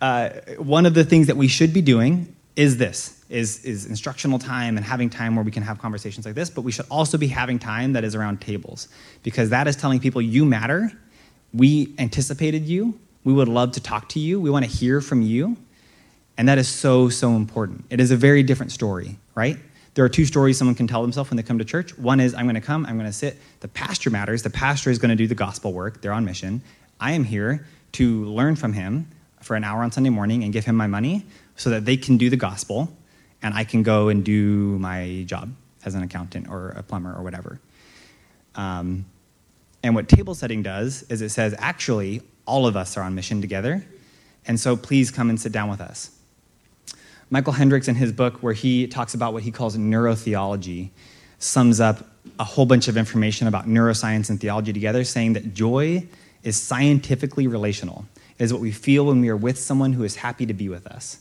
[0.00, 4.38] uh, one of the things that we should be doing is this is, is instructional
[4.38, 7.18] time and having time where we can have conversations like this but we should also
[7.18, 8.88] be having time that is around tables.
[9.22, 10.90] Because that is telling people you matter.
[11.52, 12.98] We anticipated you.
[13.24, 14.40] We would love to talk to you.
[14.40, 15.56] We want to hear from you.
[16.38, 17.84] And that is so so important.
[17.90, 19.58] It is a very different story right?
[19.94, 21.96] There are two stories someone can tell themselves when they come to church.
[21.96, 22.84] One is i'm going to come.
[22.86, 23.38] I'm going to sit.
[23.60, 24.42] The pastor matters.
[24.42, 26.02] The pastor is going to do the gospel work.
[26.02, 26.62] They're on mission.
[26.98, 30.64] I am here to learn from him for an hour on Sunday morning and give
[30.64, 31.24] him my money
[31.56, 32.92] so that they can do the gospel
[33.42, 35.54] and I can go and do my job
[35.84, 37.60] as an accountant or a plumber or whatever.
[38.54, 39.06] Um,
[39.82, 43.40] and what table setting does is it says, actually, all of us are on mission
[43.40, 43.84] together,
[44.46, 46.10] and so please come and sit down with us.
[47.30, 50.90] Michael Hendricks, in his book, where he talks about what he calls neurotheology,
[51.38, 52.06] sums up
[52.38, 56.06] a whole bunch of information about neuroscience and theology together, saying that joy
[56.46, 58.06] is scientifically relational.
[58.38, 60.68] It is what we feel when we are with someone who is happy to be
[60.68, 61.18] with us.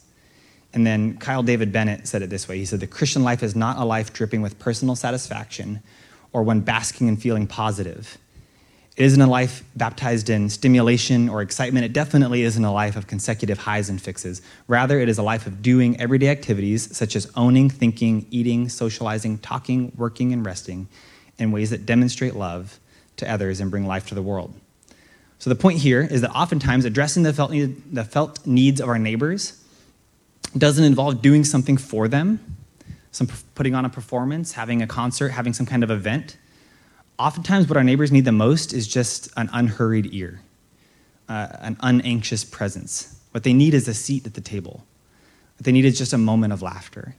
[0.71, 3.55] And then Kyle David Bennett said it this way He said, The Christian life is
[3.55, 5.81] not a life dripping with personal satisfaction
[6.31, 8.19] or one basking and feeling positive.
[8.97, 11.85] It isn't a life baptized in stimulation or excitement.
[11.85, 14.41] It definitely isn't a life of consecutive highs and fixes.
[14.67, 19.39] Rather, it is a life of doing everyday activities such as owning, thinking, eating, socializing,
[19.39, 20.87] talking, working, and resting
[21.37, 22.79] in ways that demonstrate love
[23.17, 24.53] to others and bring life to the world.
[25.45, 28.89] So, the point here is that oftentimes addressing the felt, need, the felt needs of
[28.89, 29.63] our neighbors
[30.57, 32.57] doesn't involve doing something for them,
[33.11, 36.37] some putting on a performance, having a concert, having some kind of event
[37.17, 40.41] oftentimes what our neighbors need the most is just an unhurried ear,
[41.29, 43.19] uh, an unanxious presence.
[43.31, 44.85] What they need is a seat at the table.
[45.57, 47.15] What they need is just a moment of laughter.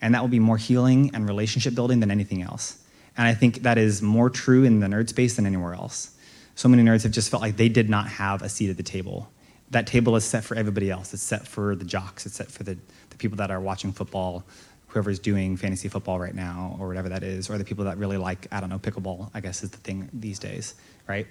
[0.00, 2.78] And that will be more healing and relationship building than anything else.
[3.16, 6.14] And I think that is more true in the nerd space than anywhere else.
[6.58, 8.82] So many nerds have just felt like they did not have a seat at the
[8.82, 9.30] table.
[9.70, 11.14] That table is set for everybody else.
[11.14, 12.76] It's set for the jocks, it's set for the,
[13.10, 14.42] the people that are watching football,
[14.88, 18.16] whoever's doing fantasy football right now or whatever that is, or the people that really
[18.16, 20.74] like, I don't know, pickleball, I guess is the thing these days,
[21.06, 21.28] right?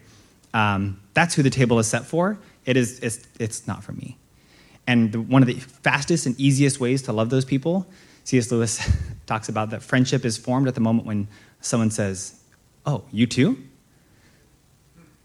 [0.53, 2.39] Um, that's who the table is set for.
[2.63, 4.17] It is, it's, it's not for me.
[4.87, 7.85] And the, one of the fastest and easiest ways to love those people,
[8.23, 8.49] C.S.
[8.49, 8.79] Lewis
[9.25, 11.27] talks about that friendship is formed at the moment when
[11.59, 12.39] someone says,
[12.85, 13.61] Oh, you too?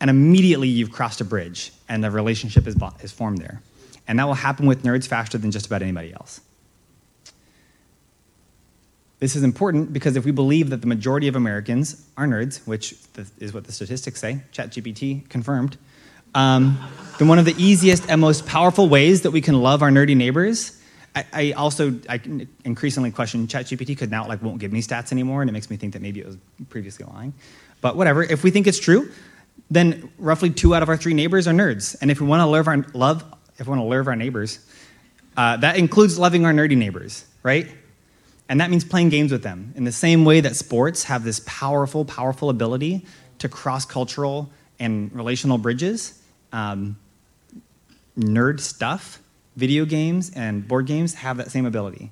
[0.03, 3.63] And immediately you've crossed a bridge and the relationship is, is formed there.
[4.09, 6.41] And that will happen with nerds faster than just about anybody else.
[9.21, 12.97] This is important because if we believe that the majority of Americans are nerds, which
[13.39, 15.77] is what the statistics say, ChatGPT confirmed,
[16.35, 16.81] um,
[17.21, 20.17] then one of the easiest and most powerful ways that we can love our nerdy
[20.17, 20.83] neighbors.
[21.15, 22.21] I, I also I
[22.65, 25.71] increasingly question ChatGPT because now it like won't give me stats anymore, and it makes
[25.71, 26.39] me think that maybe it was
[26.71, 27.35] previously lying.
[27.81, 28.25] But whatever.
[28.25, 29.09] If we think it's true,
[29.71, 31.97] then roughly two out of our three neighbors are nerds.
[32.01, 33.25] And if we want to love our love,
[33.59, 34.59] if we want to love our neighbors,
[35.37, 37.69] uh, that includes loving our nerdy neighbors, right?
[38.49, 41.41] And that means playing games with them in the same way that sports have this
[41.47, 43.07] powerful, powerful ability
[43.39, 46.21] to cross cultural and relational bridges.
[46.53, 46.99] Um,
[48.19, 49.21] nerd stuff,
[49.57, 52.11] video games and board games have that same ability.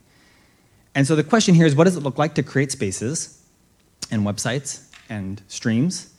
[0.95, 3.43] And so the question here is what does it look like to create spaces
[4.11, 6.11] and websites and streams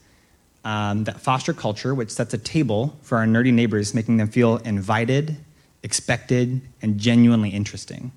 [0.63, 4.57] um, that foster culture, which sets a table for our nerdy neighbors, making them feel
[4.57, 5.37] invited,
[5.83, 8.11] expected, and genuinely interesting?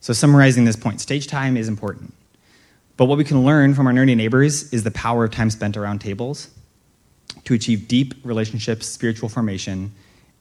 [0.00, 2.12] So, summarizing this point, stage time is important.
[2.96, 5.76] But what we can learn from our nerdy neighbors is the power of time spent
[5.76, 6.50] around tables
[7.44, 9.92] to achieve deep relationships, spiritual formation,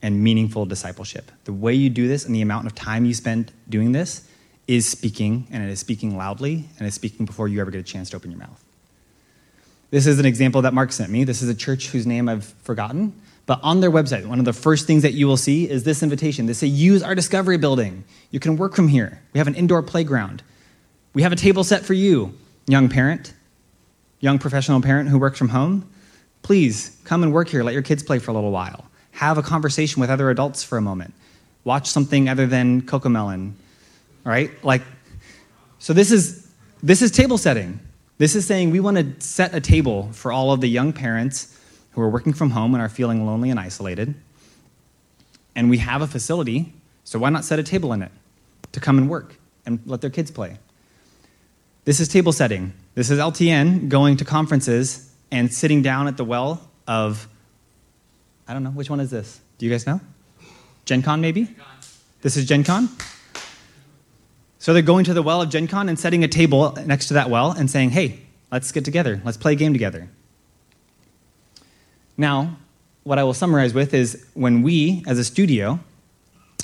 [0.01, 1.31] and meaningful discipleship.
[1.45, 4.27] The way you do this and the amount of time you spend doing this
[4.67, 7.83] is speaking, and it is speaking loudly, and it's speaking before you ever get a
[7.83, 8.63] chance to open your mouth.
[9.93, 11.23] This is an example that Mark sent me.
[11.23, 13.13] This is a church whose name I've forgotten,
[13.45, 16.01] but on their website, one of the first things that you will see is this
[16.01, 16.47] invitation.
[16.47, 18.03] They say, use our discovery building.
[18.31, 19.21] You can work from here.
[19.33, 20.41] We have an indoor playground.
[21.13, 22.33] We have a table set for you,
[22.65, 23.35] young parent,
[24.19, 25.87] young professional parent who works from home.
[26.41, 27.61] Please come and work here.
[27.61, 28.85] Let your kids play for a little while.
[29.11, 31.13] Have a conversation with other adults for a moment.
[31.65, 33.53] Watch something other than Cocomelon,
[34.23, 34.49] right?
[34.63, 34.81] Like,
[35.77, 36.49] so this is
[36.81, 37.79] this is table setting.
[38.17, 41.57] This is saying we want to set a table for all of the young parents
[41.91, 44.15] who are working from home and are feeling lonely and isolated.
[45.55, 46.73] And we have a facility,
[47.03, 48.11] so why not set a table in it
[48.71, 50.57] to come and work and let their kids play?
[51.85, 52.73] This is table setting.
[52.95, 57.27] This is LTN going to conferences and sitting down at the well of,
[58.47, 59.39] I don't know, which one is this?
[59.57, 59.99] Do you guys know?
[60.85, 61.45] Gen Con, maybe?
[61.45, 61.65] Gen Con.
[62.21, 62.89] This is Gen Con?
[64.63, 67.15] So they're going to the well of Gen Con and setting a table next to
[67.15, 69.21] that well and saying, hey, let's get together.
[69.25, 70.07] Let's play a game together.
[72.15, 72.55] Now,
[73.03, 75.81] what I will summarize with is when we, as a studio,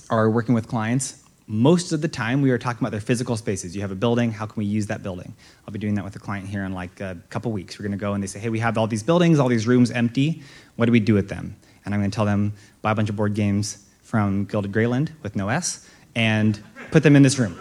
[0.10, 3.76] are working with clients, most of the time we are talking about their physical spaces.
[3.76, 5.36] You have a building, how can we use that building?
[5.68, 7.78] I'll be doing that with a client here in like a couple weeks.
[7.78, 9.68] We're going to go and they say, hey, we have all these buildings, all these
[9.68, 10.42] rooms empty.
[10.78, 11.54] What do we do with them?
[11.84, 15.10] And I'm going to tell them, buy a bunch of board games from Gilded Greyland
[15.22, 15.86] with no S
[16.16, 16.58] and
[16.92, 17.60] put them in this room.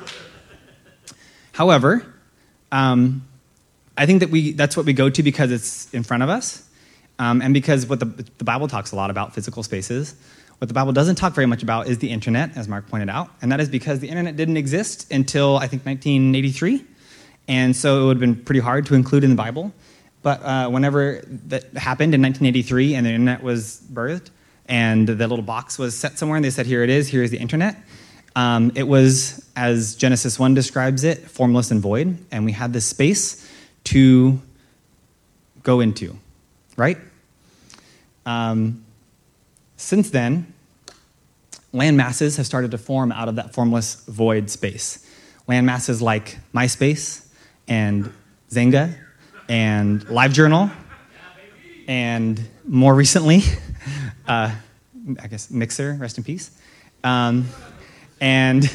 [1.59, 2.07] However,
[2.71, 3.27] um,
[3.97, 6.65] I think that we, that's what we go to because it's in front of us
[7.19, 10.15] um, and because what the, the Bible talks a lot about physical spaces,
[10.59, 13.31] what the Bible doesn't talk very much about is the internet, as Mark pointed out.
[13.43, 16.85] And that is because the internet didn't exist until, I think, 1983.
[17.49, 19.73] And so it would have been pretty hard to include in the Bible.
[20.23, 24.31] But uh, whenever that happened in 1983 and the internet was birthed,
[24.67, 27.33] and the little box was set somewhere, and they said, Here it is, here is
[27.33, 27.83] the internet.
[28.39, 32.87] Um, it was, as Genesis 1 describes it, formless and void, and we had this
[32.87, 33.51] space
[33.83, 34.41] to
[35.65, 36.17] go into,
[36.77, 36.99] right?
[38.27, 38.85] Um,
[39.77, 40.55] since then,
[41.73, 45.05] land masses have started to form out of that formless void space.
[45.49, 47.27] Land masses like MySpace
[47.67, 48.13] and
[48.53, 48.97] Xanga
[49.49, 50.71] and LiveJournal,
[51.89, 53.43] and more recently,
[54.29, 54.55] uh,
[55.21, 56.53] I guess Mixer, rest in peace,
[57.03, 57.49] um,
[58.21, 58.71] and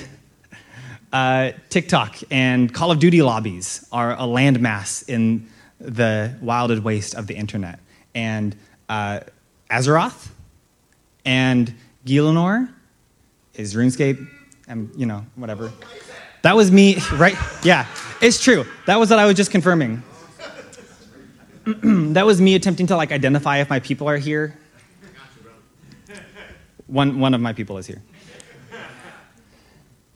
[1.12, 5.48] uh, TikTok and Call of Duty lobbies are a landmass in
[5.80, 7.80] the wilded waste of the internet.
[8.16, 8.56] And
[8.90, 9.22] uh,
[9.70, 10.30] Azeroth
[11.26, 11.74] and
[12.06, 12.72] Gielinor
[13.54, 14.28] is RuneScape,
[14.68, 15.72] and you know, whatever.
[16.42, 17.36] That was me, right?
[17.64, 17.86] Yeah,
[18.22, 18.66] it's true.
[18.86, 20.04] That was what I was just confirming.
[21.66, 24.58] that was me attempting to like identify if my people are here.
[26.88, 28.02] One, one of my people is here.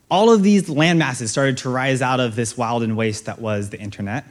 [0.10, 3.40] All of these land masses started to rise out of this wild and waste that
[3.40, 4.26] was the internet.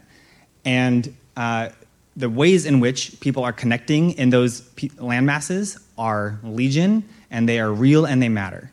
[0.65, 1.69] And uh,
[2.17, 4.69] the ways in which people are connecting in those
[4.99, 8.73] land masses are legion, and they are real and they matter.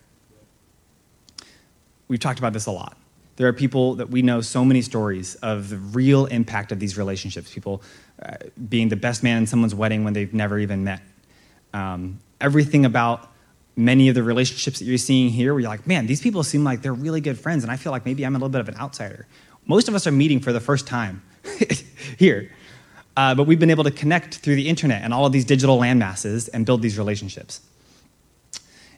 [2.08, 2.98] We've talked about this a lot.
[3.36, 6.98] There are people that we know so many stories of the real impact of these
[6.98, 7.82] relationships, people
[8.22, 8.36] uh,
[8.70, 11.02] being the best man in someone's wedding when they've never even met.
[11.74, 13.33] Um, everything about
[13.76, 16.64] many of the relationships that you're seeing here, where you're like, man, these people seem
[16.64, 18.70] like they're really good friends, and I feel like maybe I'm a little bit of
[18.70, 19.28] an outsider.
[19.66, 21.22] Most of us are meeting for the first time
[22.18, 22.52] here.
[23.16, 25.78] Uh, but we've been able to connect through the internet and all of these digital
[25.78, 27.62] landmasses and build these relationships.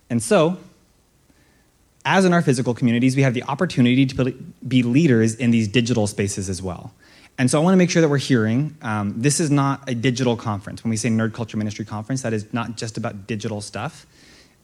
[0.10, 0.58] And so,
[2.06, 4.32] as in our physical communities, we have the opportunity to
[4.66, 6.94] be leaders in these digital spaces as well.
[7.38, 9.96] And so I want to make sure that we're hearing um, this is not a
[9.96, 10.84] digital conference.
[10.84, 14.06] When we say Nerd Culture Ministry Conference, that is not just about digital stuff,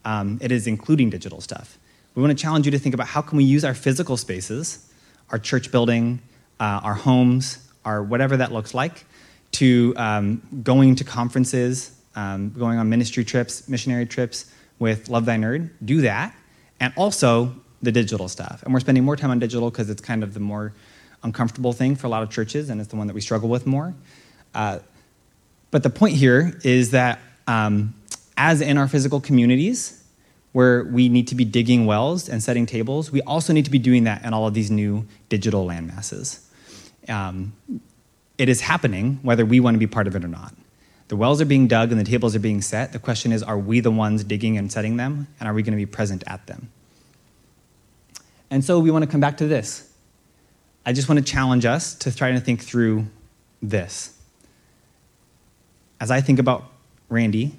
[0.05, 1.77] um, it is including digital stuff.
[2.15, 4.91] We want to challenge you to think about how can we use our physical spaces,
[5.29, 6.21] our church building,
[6.59, 9.05] uh, our homes, our whatever that looks like,
[9.53, 15.37] to um, going to conferences, um, going on ministry trips, missionary trips with Love Thy
[15.37, 15.69] Nerd.
[15.83, 16.35] Do that.
[16.79, 18.61] And also the digital stuff.
[18.63, 20.73] And we're spending more time on digital because it's kind of the more
[21.23, 23.65] uncomfortable thing for a lot of churches, and it's the one that we struggle with
[23.65, 23.93] more.
[24.53, 24.79] Uh,
[25.69, 27.93] but the point here is that um,
[28.41, 30.03] as in our physical communities,
[30.51, 33.77] where we need to be digging wells and setting tables, we also need to be
[33.77, 36.39] doing that in all of these new digital landmasses.
[37.07, 37.53] Um,
[38.39, 40.55] it is happening whether we want to be part of it or not.
[41.09, 42.93] The wells are being dug and the tables are being set.
[42.93, 45.27] The question is are we the ones digging and setting them?
[45.39, 46.71] And are we going to be present at them?
[48.49, 49.87] And so we want to come back to this.
[50.83, 53.05] I just want to challenge us to try to think through
[53.61, 54.17] this.
[55.99, 56.63] As I think about
[57.07, 57.51] Randy,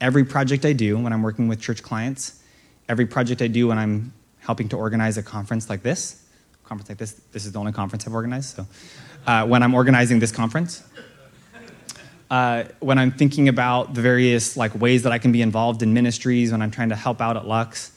[0.00, 2.42] every project I do when I'm working with church clients,
[2.88, 6.22] every project I do when I'm helping to organize a conference like this,
[6.64, 8.66] conference like this, this is the only conference I've organized, so
[9.26, 10.82] uh, when I'm organizing this conference.
[12.28, 15.94] Uh, when I'm thinking about the various like ways that I can be involved in
[15.94, 17.92] ministries, when I'm trying to help out at Lux,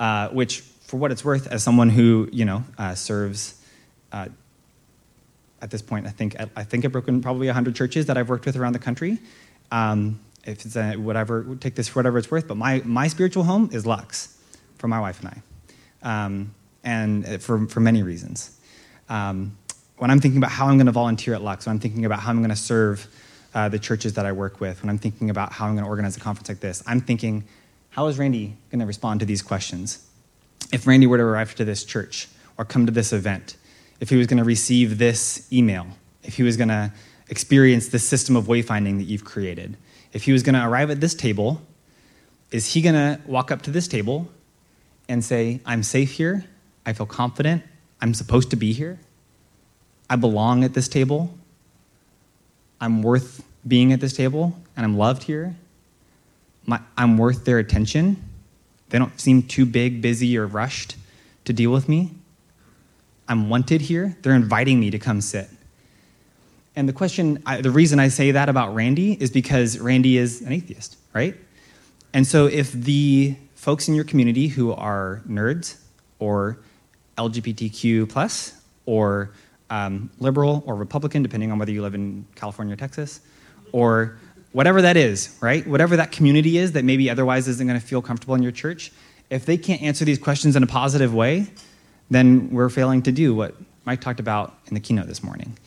[0.00, 3.62] uh, which, for what it's worth, as someone who you know uh, serves
[4.10, 4.26] uh,
[5.62, 8.46] at this point, I think I think I've broken probably 100 churches that I've worked
[8.46, 9.18] with around the country.
[9.70, 10.18] Um,
[10.48, 12.48] if it's a, whatever, take this for whatever it's worth.
[12.48, 14.38] But my my spiritual home is Lux,
[14.78, 15.28] for my wife and
[16.02, 18.58] I, um, and for for many reasons.
[19.08, 19.56] Um,
[19.98, 22.20] when I'm thinking about how I'm going to volunteer at Lux, when I'm thinking about
[22.20, 23.06] how I'm going to serve
[23.54, 25.88] uh, the churches that I work with, when I'm thinking about how I'm going to
[25.90, 27.44] organize a conference like this, I'm thinking,
[27.90, 30.06] how is Randy going to respond to these questions?
[30.72, 33.56] If Randy were to arrive to this church or come to this event,
[34.00, 35.86] if he was going to receive this email,
[36.22, 36.92] if he was going to
[37.28, 39.76] experience this system of wayfinding that you've created,
[40.12, 41.62] if he was going to arrive at this table,
[42.50, 44.28] is he going to walk up to this table
[45.08, 46.44] and say, I'm safe here,
[46.86, 47.62] I feel confident,
[48.00, 48.98] I'm supposed to be here?
[50.10, 51.34] I belong at this table.
[52.80, 55.56] I'm worth being at this table, and I'm loved here.
[56.64, 58.22] My, I'm worth their attention.
[58.88, 60.96] They don't seem too big, busy, or rushed
[61.44, 62.12] to deal with me.
[63.28, 64.16] I'm wanted here.
[64.22, 65.48] They're inviting me to come sit.
[66.78, 70.42] And the question, I, the reason I say that about Randy is because Randy is
[70.42, 71.34] an atheist, right?
[72.14, 75.80] And so if the folks in your community who are nerds
[76.20, 76.60] or
[77.16, 79.32] LGBTQ plus or
[79.70, 83.22] um, liberal or Republican, depending on whether you live in California or Texas,
[83.72, 84.16] or
[84.52, 85.66] whatever that is, right?
[85.66, 88.92] Whatever that community is that maybe otherwise isn't going to feel comfortable in your church,
[89.30, 91.48] if they can't answer these questions in a positive way,
[92.08, 95.58] then we're failing to do what Mike talked about in the keynote this morning.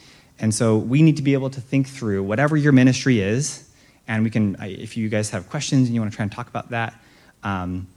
[0.42, 3.70] And so we need to be able to think through whatever your ministry is,
[4.08, 6.50] and we can, if you guys have questions and you want to try and talk
[6.50, 6.96] about that,
[7.44, 7.88] um,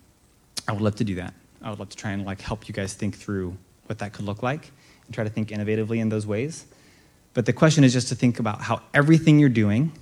[0.68, 1.32] I would love to do that.
[1.62, 4.26] I would love to try and like help you guys think through what that could
[4.26, 4.70] look like
[5.06, 6.66] and try to think innovatively in those ways.
[7.32, 9.92] But the question is just to think about how everything you're doing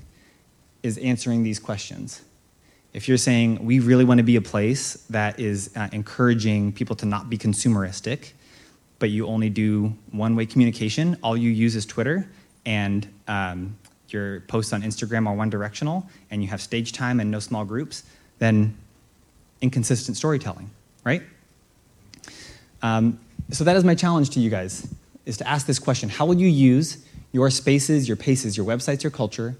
[0.82, 2.22] is answering these questions.
[2.93, 6.97] If you're saying we really want to be a place that is uh, encouraging people
[6.97, 8.32] to not be consumeristic,
[9.03, 12.29] but you only do one way communication, all you use is Twitter,
[12.65, 13.77] and um,
[14.11, 17.65] your posts on Instagram are one directional, and you have stage time and no small
[17.65, 18.05] groups,
[18.39, 18.77] then
[19.61, 20.71] inconsistent storytelling,
[21.03, 21.25] right?
[22.81, 23.19] Um,
[23.51, 24.87] so that is my challenge to you guys,
[25.27, 26.09] is to ask this question.
[26.09, 29.57] How will you use your spaces, your paces, your websites, your culture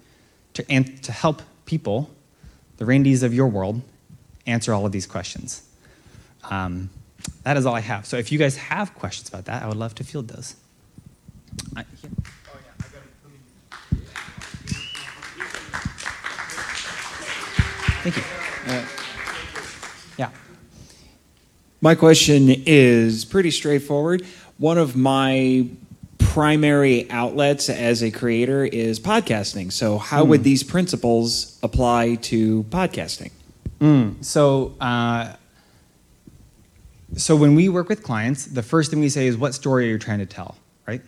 [0.55, 2.09] to, to help people
[2.76, 3.82] the Randies of your world
[4.47, 5.62] answer all of these questions.
[6.49, 6.90] Um,
[7.44, 8.06] that is all I have.
[8.06, 10.56] So if you guys have questions about that, I would love to field those.
[11.76, 11.84] I,
[18.02, 18.22] Thank you.
[18.66, 18.84] Uh,
[20.18, 20.30] yeah.
[21.80, 24.26] My question is pretty straightforward.
[24.58, 25.68] One of my
[26.18, 29.70] primary outlets as a creator is podcasting.
[29.70, 30.28] So, how mm.
[30.28, 30.44] would hmm.
[30.44, 33.30] these principles apply to podcasting?
[33.80, 34.24] Mm.
[34.24, 35.34] So, uh,
[37.16, 39.92] so when we work with clients, the first thing we say is, "What story are
[39.92, 40.56] you trying to tell?"
[40.86, 41.02] Right?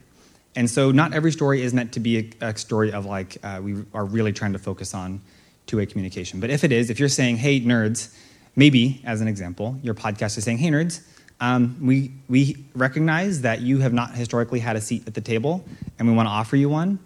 [0.57, 3.61] And so, not every story is meant to be a, a story of like uh,
[3.63, 5.21] we are really trying to focus on
[5.67, 6.41] two-way communication.
[6.41, 8.15] But if it is, if you're saying, "Hey, nerds,"
[8.57, 11.01] maybe as an example, your podcast is saying, "Hey, nerds."
[11.41, 15.65] Um, we, we recognize that you have not historically had a seat at the table,
[15.99, 16.99] and we want to offer you one.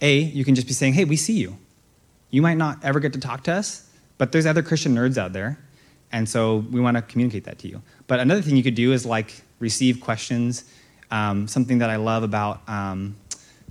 [0.00, 1.56] A, you can just be saying, hey, we see you.
[2.30, 5.32] You might not ever get to talk to us, but there's other Christian nerds out
[5.32, 5.58] there,
[6.12, 7.82] and so we want to communicate that to you.
[8.06, 10.64] But another thing you could do is like receive questions.
[11.10, 13.16] Um, something that I love about um,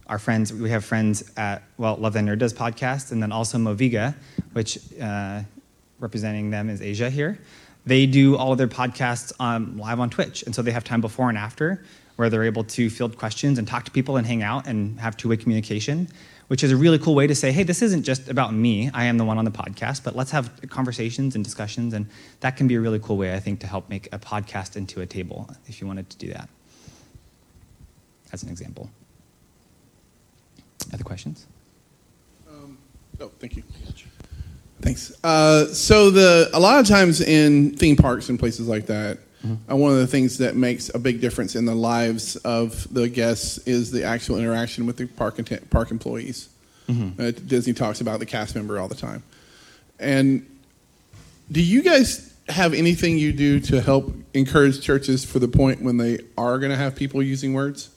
[0.08, 3.58] our friends, we have friends at, well, Love Thy Nerd does podcast, and then also
[3.58, 4.16] Moviga,
[4.54, 5.42] which uh,
[6.00, 7.40] representing them is Asia here
[7.86, 10.44] they do all of their podcasts um, live on Twitch.
[10.44, 11.84] And so they have time before and after
[12.16, 15.16] where they're able to field questions and talk to people and hang out and have
[15.16, 16.08] two way communication,
[16.50, 18.90] which is a really cool way to say, hey, this isn't just about me.
[18.92, 21.94] I am the one on the podcast, but let's have conversations and discussions.
[21.94, 22.08] And
[22.40, 25.00] that can be a really cool way, I think, to help make a podcast into
[25.02, 26.50] a table if you wanted to do that.
[28.34, 28.90] As an example.
[30.92, 31.46] Other questions?
[32.50, 32.80] Um,
[33.22, 33.64] oh, thank you.
[34.82, 35.14] Thanks.
[35.24, 39.72] Uh, so the a lot of times in theme parks and places like that, mm-hmm.
[39.72, 43.10] uh, one of the things that makes a big difference in the lives of the
[43.10, 46.50] guests is the actual interaction with the park park employees.
[46.88, 47.22] Mm-hmm.
[47.22, 49.24] Uh, Disney talks about the cast member all the time.
[50.00, 50.46] And
[51.52, 55.98] do you guys have anything you do to help encourage churches for the point when
[55.98, 57.90] they are going to have people using words?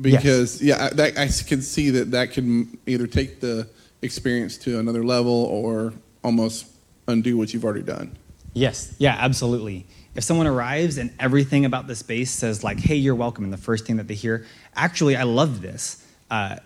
[0.00, 0.78] Because yes.
[0.80, 3.68] yeah, that, I can see that that can either take the
[4.00, 5.92] experience to another level or
[6.24, 6.66] almost
[7.08, 8.16] undo what you've already done.
[8.54, 9.86] Yes, yeah, absolutely.
[10.14, 13.58] If someone arrives and everything about the space says, like, hey, you're welcome, and the
[13.58, 14.44] first thing that they hear,
[14.74, 16.06] actually, I love this.
[16.30, 16.56] Uh,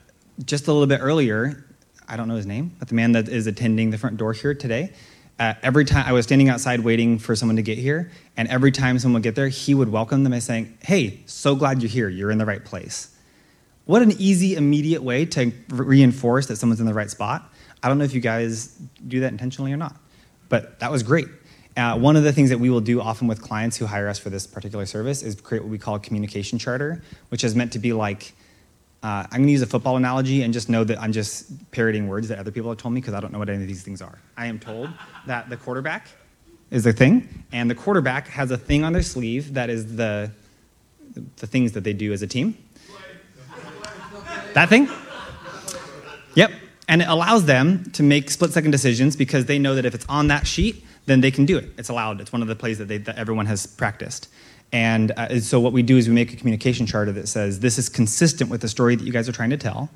[0.44, 1.64] just a little bit earlier,
[2.08, 4.52] I don't know his name, but the man that is attending the front door here
[4.52, 4.92] today,
[5.38, 8.72] uh, every time I was standing outside waiting for someone to get here, and every
[8.72, 11.90] time someone would get there, he would welcome them by saying, Hey, so glad you're
[11.90, 12.08] here.
[12.08, 13.14] You're in the right place.
[13.84, 17.52] What an easy, immediate way to reinforce that someone's in the right spot.
[17.82, 18.68] I don't know if you guys
[19.06, 19.94] do that intentionally or not,
[20.48, 21.28] but that was great.
[21.76, 24.18] Uh, one of the things that we will do often with clients who hire us
[24.18, 27.72] for this particular service is create what we call a communication charter, which is meant
[27.72, 28.34] to be like,
[29.02, 32.08] uh, I'm going to use a football analogy and just know that I'm just parroting
[32.08, 33.82] words that other people have told me because I don't know what any of these
[33.82, 34.18] things are.
[34.38, 34.88] I am told
[35.26, 36.08] that the quarterback
[36.70, 40.30] is the thing, and the quarterback has a thing on their sleeve that is the,
[41.36, 42.56] the things that they do as a team.
[44.54, 44.88] That thing?
[46.34, 46.52] Yep.
[46.88, 50.06] And it allows them to make split second decisions because they know that if it's
[50.06, 51.70] on that sheet, then they can do it.
[51.78, 52.20] It's allowed.
[52.20, 54.28] It's one of the plays that, they, that everyone has practiced.
[54.72, 57.78] And uh, so what we do is we make a communication charter that says this
[57.78, 59.90] is consistent with the story that you guys are trying to tell.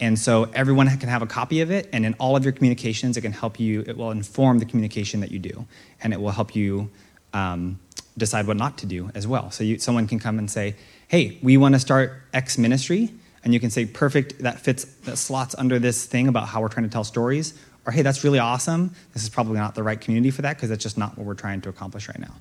[0.00, 3.16] And so everyone can have a copy of it, and in all of your communications,
[3.16, 5.66] it can help you, it will inform the communication that you do,
[6.00, 6.88] and it will help you
[7.32, 7.80] um,
[8.16, 9.50] decide what not to do as well.
[9.50, 10.76] So you, someone can come and say,
[11.08, 13.10] hey, we want to start X ministry
[13.44, 16.68] and you can say, perfect, that fits, that slots under this thing about how we're
[16.68, 17.58] trying to tell stories.
[17.88, 18.94] Or, hey, that's really awesome.
[19.14, 21.32] This is probably not the right community for that because that's just not what we're
[21.32, 22.34] trying to accomplish right now.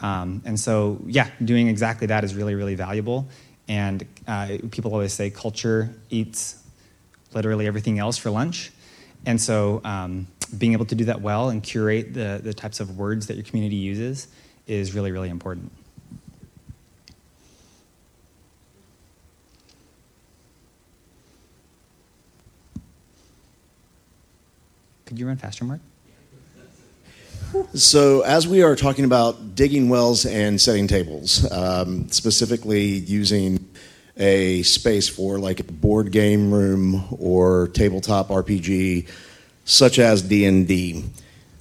[0.00, 3.28] Um, and so, yeah, doing exactly that is really, really valuable.
[3.68, 6.60] And uh, people always say culture eats
[7.32, 8.72] literally everything else for lunch.
[9.24, 10.26] And so, um,
[10.58, 13.44] being able to do that well and curate the, the types of words that your
[13.44, 14.26] community uses
[14.66, 15.70] is really, really important.
[25.10, 25.80] Could you run faster, Mark?
[27.74, 33.68] So, as we are talking about digging wells and setting tables, um, specifically using
[34.18, 39.08] a space for like a board game room or tabletop RPG,
[39.64, 41.04] such as D&D.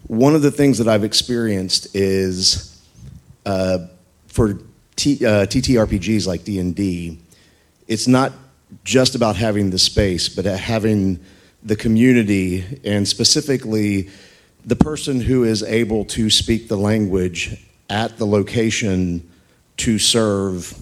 [0.05, 2.79] One of the things that I've experienced is
[3.47, 3.79] uh,
[4.27, 4.59] for
[4.95, 7.17] T, uh, TTRPGs like D&D,
[7.87, 8.31] it's not
[8.83, 11.19] just about having the space, but having
[11.63, 14.09] the community and specifically
[14.65, 19.27] the person who is able to speak the language at the location
[19.77, 20.77] to serve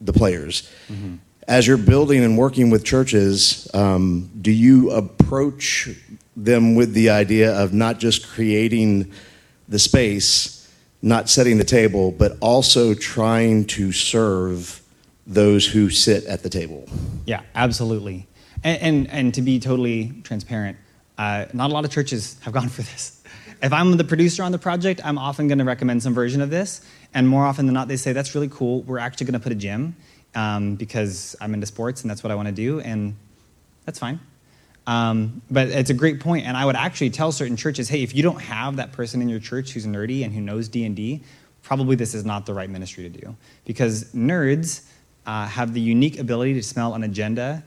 [0.00, 0.68] the players.
[0.88, 1.16] Mm-hmm.
[1.48, 5.88] As you're building and working with churches, um, do you approach
[6.36, 9.12] them with the idea of not just creating
[9.68, 10.70] the space,
[11.02, 14.82] not setting the table, but also trying to serve
[15.26, 16.88] those who sit at the table?
[17.26, 18.26] Yeah, absolutely.
[18.64, 20.76] And, and, and to be totally transparent,
[21.18, 23.22] uh, not a lot of churches have gone for this.
[23.62, 26.50] If I'm the producer on the project, I'm often going to recommend some version of
[26.50, 26.84] this.
[27.14, 28.82] And more often than not, they say, that's really cool.
[28.82, 29.94] We're actually going to put a gym
[30.34, 32.80] um, because I'm into sports and that's what I want to do.
[32.80, 33.14] And
[33.84, 34.18] that's fine.
[34.86, 38.14] Um, but it's a great point, and I would actually tell certain churches, hey, if
[38.14, 40.96] you don't have that person in your church who's nerdy and who knows D and
[40.96, 41.22] D,
[41.62, 44.84] probably this is not the right ministry to do, because nerds
[45.24, 47.62] uh, have the unique ability to smell an agenda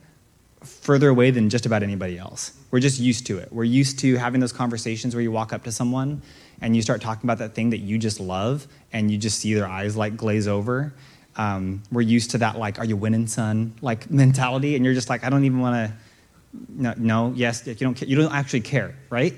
[0.68, 2.54] further away than just about anybody else.
[2.72, 3.52] We're just used to it.
[3.52, 6.22] We're used to having those conversations where you walk up to someone
[6.62, 9.54] and you start talking about that thing that you just love, and you just see
[9.54, 10.94] their eyes like glaze over.
[11.36, 15.10] Um, we're used to that, like, "Are you winning, son?" like mentality, and you're just
[15.10, 15.94] like, "I don't even want to."
[16.70, 18.02] No, no, yes, you don't.
[18.02, 19.34] You don't actually care, right?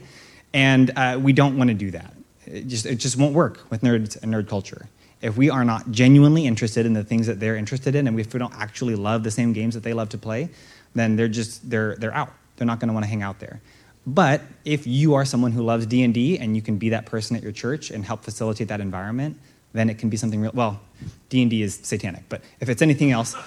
[0.54, 2.14] And uh, we don't want to do that.
[2.46, 4.88] It just it just won't work with nerds and nerd culture.
[5.20, 8.34] If we are not genuinely interested in the things that they're interested in, and if
[8.34, 10.50] we don't actually love the same games that they love to play,
[10.98, 12.34] then they're just they're they're out.
[12.56, 13.62] They're not going to want to hang out there.
[14.06, 17.44] But if you are someone who loves D&D and you can be that person at
[17.44, 19.38] your church and help facilitate that environment,
[19.74, 20.52] then it can be something real.
[20.54, 20.80] Well,
[21.28, 23.36] D&D is satanic, but if it's anything else,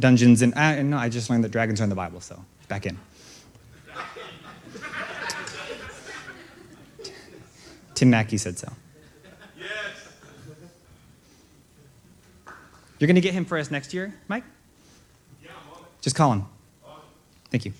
[0.00, 2.86] Dungeons and uh, no, I just learned that dragons are in the Bible, so back
[2.86, 2.98] in.
[7.94, 8.72] Tim Mackie said so.
[12.98, 14.44] You're going to get him for us next year, Mike?
[15.42, 15.50] Yeah,
[16.00, 16.46] Just call him.
[17.50, 17.72] Thank you.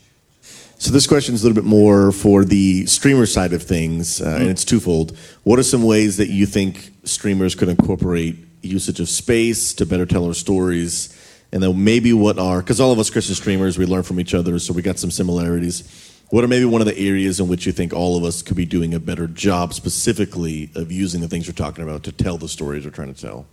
[0.81, 4.27] So this question is a little bit more for the streamer side of things, uh,
[4.27, 4.43] mm-hmm.
[4.43, 5.17] and it's twofold.
[5.43, 10.07] What are some ways that you think streamers could incorporate usage of space to better
[10.07, 11.15] tell our stories?
[11.51, 14.35] And then maybe what are because all of us Christian streamers we learn from each
[14.35, 16.15] other, so we got some similarities.
[16.31, 18.57] What are maybe one of the areas in which you think all of us could
[18.57, 22.37] be doing a better job specifically of using the things we're talking about to tell
[22.39, 23.47] the stories we're trying to tell?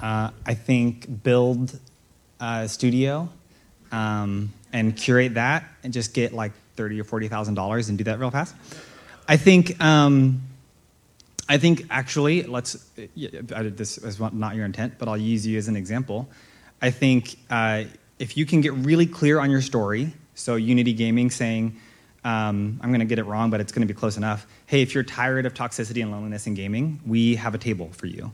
[0.00, 1.78] Uh, I think build
[2.40, 3.28] a studio
[3.90, 8.04] um, and curate that and just get like thirty or forty thousand dollars and do
[8.04, 8.54] that real fast.
[9.26, 9.80] I think.
[9.82, 10.42] Um,
[11.50, 12.74] I think actually, let's.
[13.16, 16.28] This is not your intent, but I'll use you as an example.
[16.82, 17.84] I think uh,
[18.18, 21.76] if you can get really clear on your story, so Unity Gaming saying,
[22.24, 24.46] um, I'm going to get it wrong, but it's going to be close enough.
[24.66, 28.06] Hey, if you're tired of toxicity and loneliness in gaming, we have a table for
[28.06, 28.32] you.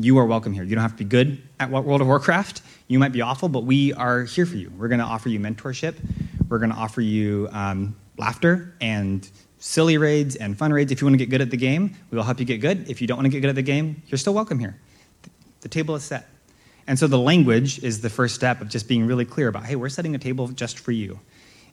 [0.00, 0.62] You are welcome here.
[0.62, 2.62] You don't have to be good at World of Warcraft.
[2.86, 4.70] You might be awful, but we are here for you.
[4.78, 5.96] We're going to offer you mentorship.
[6.48, 9.28] We're going to offer you um, laughter and
[9.58, 10.92] silly raids and fun raids.
[10.92, 12.88] If you want to get good at the game, we will help you get good.
[12.88, 14.78] If you don't want to get good at the game, you're still welcome here.
[15.62, 16.28] The table is set.
[16.86, 19.74] And so the language is the first step of just being really clear about hey,
[19.74, 21.18] we're setting a table just for you.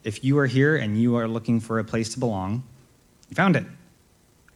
[0.04, 2.64] If you are here and you are looking for a place to belong,
[3.30, 3.68] you found it.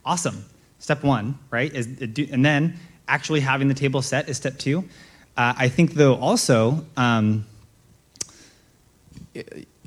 [0.04, 0.44] Awesome.
[0.80, 1.72] Step one, right?
[1.72, 2.80] And then
[3.10, 4.86] actually having the table set is step two.
[5.36, 7.46] Uh, I think, though, also um,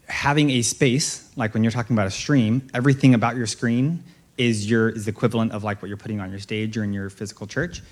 [0.07, 4.05] having a space, like when you're talking about a stream, everything about your screen
[4.39, 6.93] is your is the equivalent of like what you're putting on your stage or in
[6.93, 7.83] your physical church.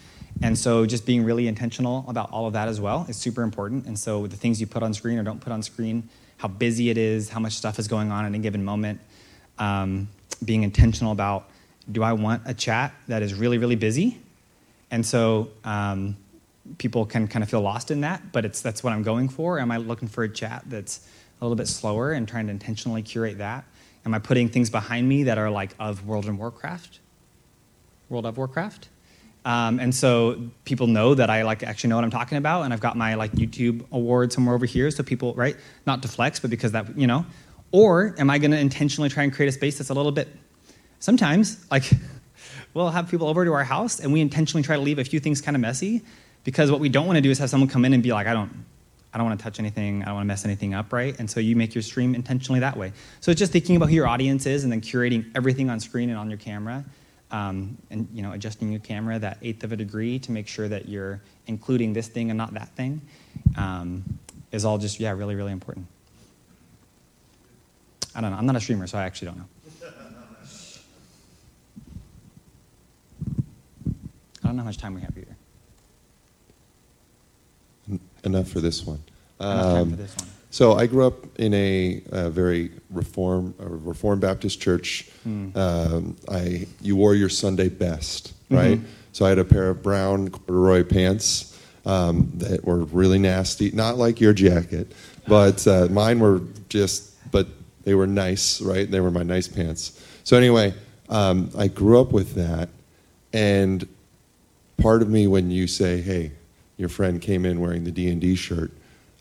[0.42, 3.86] And so just being really intentional about all of that as well is super important.
[3.86, 6.08] And so the things you put on screen or don't put on screen,
[6.38, 9.00] how busy it is, how much stuff is going on at a given moment,
[9.58, 10.08] um,
[10.44, 11.50] being intentional about
[11.90, 14.18] do I want a chat that is really, really busy?
[14.90, 16.16] And so um,
[16.78, 19.58] people can kind of feel lost in that, but it's, that's what I'm going for.
[19.58, 21.06] Am I looking for a chat that's
[21.40, 23.64] a little bit slower and trying to intentionally curate that?
[24.04, 27.00] Am I putting things behind me that are like of World of Warcraft?
[28.08, 28.88] World of Warcraft?
[29.44, 32.72] Um, and so people know that I like actually know what I'm talking about, and
[32.72, 36.40] I've got my like YouTube award somewhere over here, so people right not to flex,
[36.40, 37.24] but because that you know.
[37.72, 40.28] Or am I going to intentionally try and create a space that's a little bit?
[40.98, 41.84] Sometimes like
[42.74, 45.20] we'll have people over to our house, and we intentionally try to leave a few
[45.20, 46.02] things kind of messy,
[46.44, 48.26] because what we don't want to do is have someone come in and be like,
[48.26, 48.64] I don't.
[49.12, 50.02] I don't want to touch anything.
[50.02, 51.18] I don't want to mess anything up, right?
[51.18, 52.92] And so you make your stream intentionally that way.
[53.18, 56.10] So it's just thinking about who your audience is and then curating everything on screen
[56.10, 56.84] and on your camera
[57.32, 60.68] um, and you know adjusting your camera that eighth of a degree to make sure
[60.68, 63.00] that you're including this thing and not that thing
[63.56, 64.04] um,
[64.52, 65.86] is all just yeah really really important
[68.12, 68.38] I don't know.
[68.38, 69.44] I'm not a streamer, so I actually don't know.
[74.50, 75.36] Don't know how much time we have either.
[78.24, 79.00] Enough for this one.
[79.40, 80.28] Enough time Um, for this one.
[80.50, 85.08] So I grew up in a, uh very reform, a Reformed Baptist church.
[85.22, 85.56] Hmm.
[85.56, 88.56] Um, I you wore your Sunday best, Mm-hmm.
[88.56, 88.80] right?
[89.12, 93.96] So I had a pair of brown corduroy pants um, that were really nasty, not
[93.96, 94.92] like your jacket,
[95.28, 97.46] but uh, mine were just, but
[97.84, 98.90] they were nice, right?
[98.90, 99.92] They were my nice pants.
[100.24, 100.74] So anyway,
[101.08, 102.68] um, I grew up with that,
[103.32, 103.86] and
[104.80, 106.32] part of me when you say, "Hey,
[106.76, 108.72] your friend came in wearing the D and D shirt,"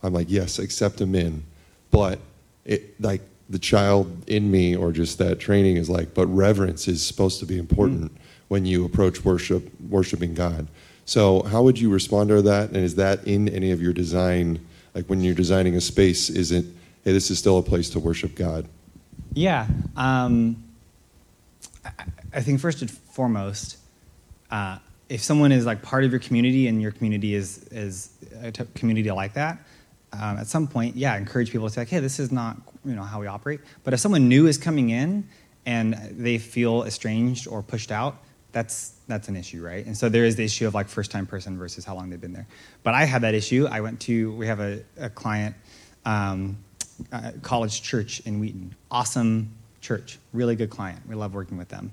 [0.01, 1.43] I'm like, "Yes, accept him in,"
[1.91, 2.19] but
[2.65, 7.05] it like the child in me or just that training is like, but reverence is
[7.05, 8.11] supposed to be important
[8.47, 10.67] when you approach worship, worshiping God.
[11.05, 12.69] So, how would you respond to that?
[12.69, 14.63] And is that in any of your design?
[14.93, 16.65] Like when you're designing a space, is it,
[17.03, 18.67] hey, this is still a place to worship God?
[19.33, 19.65] Yeah.
[19.97, 20.63] Um,
[21.83, 21.91] I,
[22.33, 23.77] I think first and foremost,
[24.51, 24.77] uh,
[25.09, 28.63] if someone is like part of your community and your community is is a t-
[28.75, 29.59] community like that,
[30.13, 32.93] um, at some point, yeah, encourage people to say, like, hey, this is not you
[32.93, 33.59] know how we operate.
[33.83, 35.27] But if someone new is coming in
[35.65, 38.17] and they feel estranged or pushed out,
[38.51, 39.85] that's that's an issue, right?
[39.85, 42.21] And so there is the issue of like first time person versus how long they've
[42.21, 42.47] been there.
[42.83, 43.67] But I had that issue.
[43.69, 45.55] I went to we have a, a client.
[46.05, 46.57] Um,
[47.11, 48.75] uh, college church in Wheaton.
[48.91, 51.01] Awesome church, really good client.
[51.07, 51.91] We love working with them.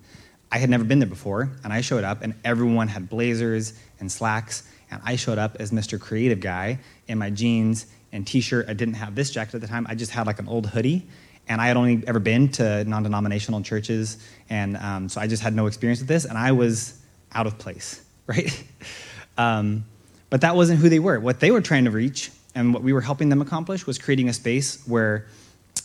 [0.56, 4.10] I had never been there before, and I showed up, and everyone had blazers and
[4.10, 6.00] slacks, and I showed up as Mr.
[6.00, 6.78] Creative Guy
[7.08, 8.64] in my jeans and t-shirt.
[8.66, 9.86] I didn't have this jacket at the time.
[9.86, 11.06] I just had like an old hoodie,
[11.46, 14.16] and I had only ever been to non-denominational churches,
[14.48, 16.98] and um, so I just had no experience with this, and I was
[17.32, 18.64] out of place, right?
[19.36, 19.84] um,
[20.30, 21.20] but that wasn't who they were.
[21.20, 24.30] What they were trying to reach and what we were helping them accomplish was creating
[24.30, 25.26] a space where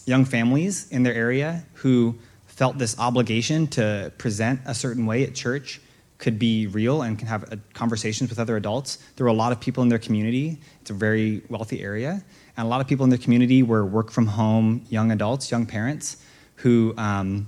[0.05, 2.15] young families in their area who
[2.62, 5.82] felt this obligation to present a certain way at church
[6.20, 8.99] could be real and can have uh, conversations with other adults.
[9.16, 10.59] There were a lot of people in their community.
[10.80, 12.24] It's a very wealthy area.
[12.55, 15.66] And a lot of people in their community were work from home young adults, young
[15.66, 16.18] parents
[16.57, 17.47] who um,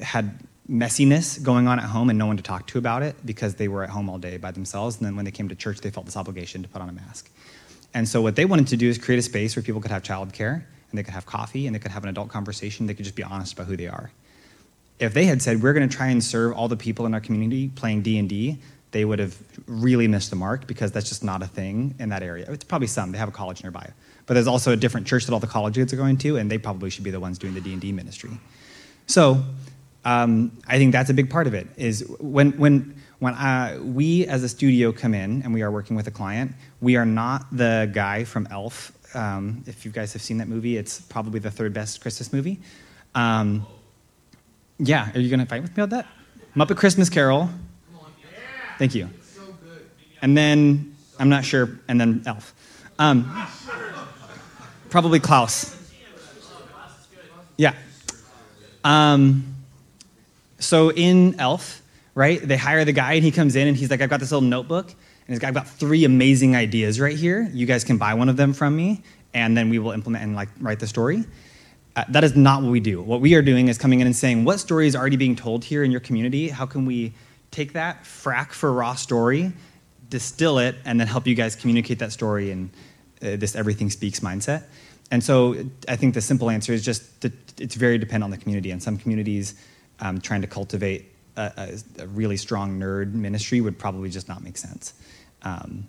[0.00, 0.38] had
[0.70, 3.68] messiness going on at home and no one to talk to about it because they
[3.68, 4.96] were at home all day by themselves.
[4.96, 6.92] And then when they came to church, they felt this obligation to put on a
[6.92, 7.30] mask.
[7.92, 10.02] And so what they wanted to do is create a space where people could have
[10.02, 12.86] childcare and they could have coffee and they could have an adult conversation.
[12.86, 14.10] They could just be honest about who they are.
[14.98, 17.20] If they had said we're going to try and serve all the people in our
[17.20, 18.58] community playing D and D,
[18.90, 19.36] they would have
[19.66, 22.46] really missed the mark because that's just not a thing in that area.
[22.48, 23.12] It's probably some.
[23.12, 23.90] They have a college nearby,
[24.26, 26.50] but there's also a different church that all the college kids are going to, and
[26.50, 28.30] they probably should be the ones doing the D and D ministry.
[29.06, 29.42] So
[30.04, 31.66] um, I think that's a big part of it.
[31.76, 35.96] Is when when when uh, we as a studio come in and we are working
[35.96, 38.92] with a client, we are not the guy from Elf.
[39.14, 42.60] Um, if you guys have seen that movie, it's probably the third best Christmas movie.
[43.14, 43.66] Um,
[44.78, 46.06] yeah, are you going to fight with me about that?
[46.56, 47.48] Muppet Christmas Carol.
[48.78, 49.08] Thank you.
[50.22, 51.80] And then I'm not sure.
[51.88, 52.54] And then Elf.
[52.98, 53.46] Um,
[54.90, 55.76] probably Klaus.
[57.56, 57.74] Yeah.
[58.84, 59.54] Um,
[60.58, 61.82] so in Elf,
[62.14, 64.30] right, they hire the guy and he comes in and he's like, I've got this
[64.32, 64.94] little notebook
[65.28, 67.48] and I've got three amazing ideas right here.
[67.52, 69.02] You guys can buy one of them from me
[69.34, 71.24] and then we will implement and like write the story.
[71.94, 73.02] Uh, that is not what we do.
[73.02, 75.64] What we are doing is coming in and saying, what story is already being told
[75.64, 76.48] here in your community?
[76.48, 77.12] How can we
[77.50, 79.52] take that, frack for raw story,
[80.08, 82.70] distill it, and then help you guys communicate that story in
[83.20, 84.64] uh, this everything speaks mindset?
[85.10, 85.56] And so
[85.88, 88.70] I think the simple answer is just that it's very dependent on the community.
[88.70, 89.54] And some communities
[90.00, 91.52] um, trying to cultivate a,
[91.98, 94.94] a, a, really strong nerd ministry would probably just not make sense.
[95.42, 95.88] Um,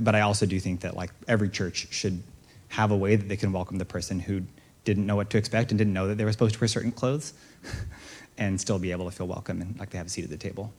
[0.00, 2.22] but I also do think that like every church should
[2.68, 4.42] have a way that they can welcome the person who
[4.84, 6.92] didn't know what to expect and didn't know that they were supposed to wear certain
[6.92, 7.32] clothes
[8.38, 10.36] and still be able to feel welcome and like they have a seat at the
[10.36, 10.72] table.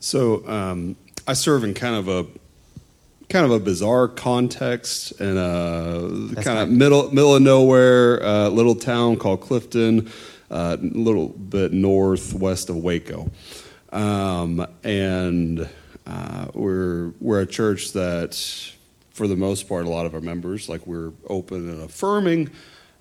[0.00, 2.26] So um, I serve in kind of a
[3.28, 8.48] kind of a bizarre context in a That's kind of middle middle of nowhere uh,
[8.48, 10.10] little town called Clifton,
[10.50, 13.30] uh, a little bit northwest of Waco,
[13.92, 15.68] um, and
[16.06, 18.34] uh, we're we're a church that,
[19.10, 22.50] for the most part, a lot of our members like we're open and affirming,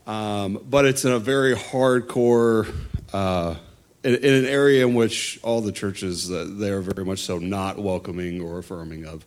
[0.06, 2.74] um, but it's in a very hardcore.
[3.14, 3.56] Uh,
[4.04, 7.78] in, an area in which all the churches uh, they are very much so not
[7.78, 9.26] welcoming or affirming of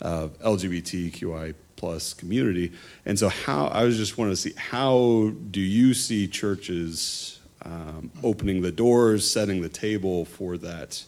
[0.00, 2.72] LGBTQI plus community,
[3.04, 8.10] and so how I was just wanting to see how do you see churches um,
[8.22, 11.04] opening the doors, setting the table for that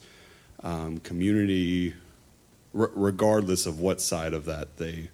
[0.62, 1.94] um, community,
[2.78, 5.10] r- regardless of what side of that they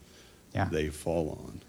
[0.54, 0.66] Yeah.
[0.70, 1.60] they fall on.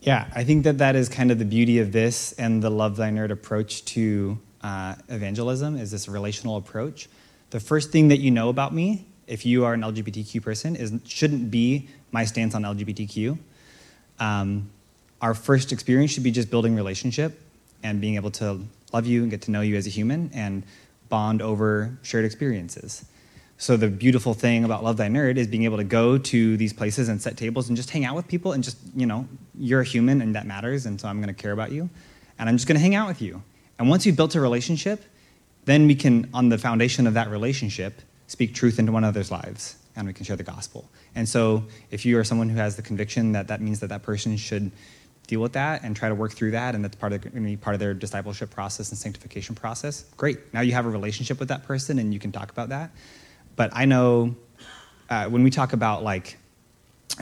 [0.00, 2.96] Yeah, I think that that is kind of the beauty of this and the love
[2.96, 7.08] thy nerd approach to uh, evangelism is this relational approach.
[7.50, 10.92] The first thing that you know about me, if you are an LGBTQ person, is
[11.04, 13.38] shouldn't be my stance on LGBTQ.
[14.20, 14.70] Um,
[15.20, 17.40] our first experience should be just building relationship
[17.82, 18.60] and being able to
[18.92, 20.64] love you and get to know you as a human and
[21.08, 23.04] bond over shared experiences.
[23.60, 26.72] So the beautiful thing about Love Thy Nerd is being able to go to these
[26.72, 29.26] places and set tables and just hang out with people and just, you know,
[29.58, 31.90] you're a human and that matters, and so I'm going to care about you.
[32.38, 33.42] And I'm just going to hang out with you.
[33.78, 35.02] And once you've built a relationship,
[35.64, 39.76] then we can, on the foundation of that relationship, speak truth into one another's lives
[39.96, 40.88] and we can share the gospel.
[41.16, 44.02] And so if you are someone who has the conviction that that means that that
[44.02, 44.70] person should
[45.28, 47.40] deal with that and try to work through that and that's part of going to
[47.40, 51.38] be part of their discipleship process and sanctification process great now you have a relationship
[51.38, 52.90] with that person and you can talk about that
[53.58, 54.36] but I know
[55.10, 56.38] uh, when we talk about like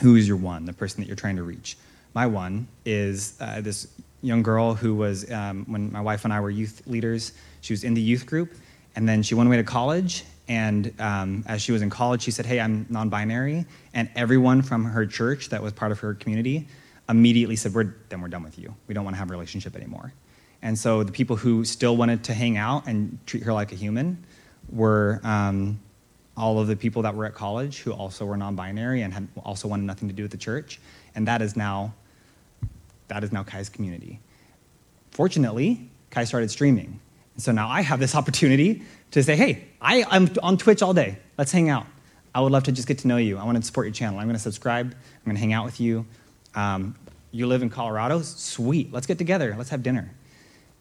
[0.02, 1.78] who is your one, the person that you're trying to reach,
[2.12, 3.88] my one is uh, this
[4.20, 7.32] young girl who was, um, when my wife and I were youth leaders,
[7.62, 8.54] she was in the youth group,
[8.96, 10.24] and then she went away to college.
[10.46, 13.64] And um, as she was in college, she said, Hey, I'm non binary.
[13.94, 16.68] And everyone from her church that was part of her community
[17.08, 18.74] immediately said, we're, Then we're done with you.
[18.86, 20.12] We don't want to have a relationship anymore.
[20.62, 23.74] And so the people who still wanted to hang out and treat her like a
[23.76, 24.24] human
[24.70, 25.80] were um,
[26.36, 29.68] all of the people that were at college who also were non-binary and had also
[29.68, 30.80] wanted nothing to do with the church.
[31.14, 31.94] And that is now
[33.08, 34.18] that is now kai's community.
[35.12, 37.00] Fortunately kai started streaming.
[37.34, 38.82] And so now i have this opportunity
[39.12, 41.18] to say hey I, i'm on twitch all day.
[41.38, 41.86] Let's hang out.
[42.34, 43.38] I would love to just get to know you.
[43.38, 44.18] I want to support your channel.
[44.18, 44.86] I'm going to subscribe.
[44.92, 46.06] I'm going to hang out with you
[46.56, 46.96] um,
[47.30, 50.10] you live in colorado sweet let's get together let's have dinner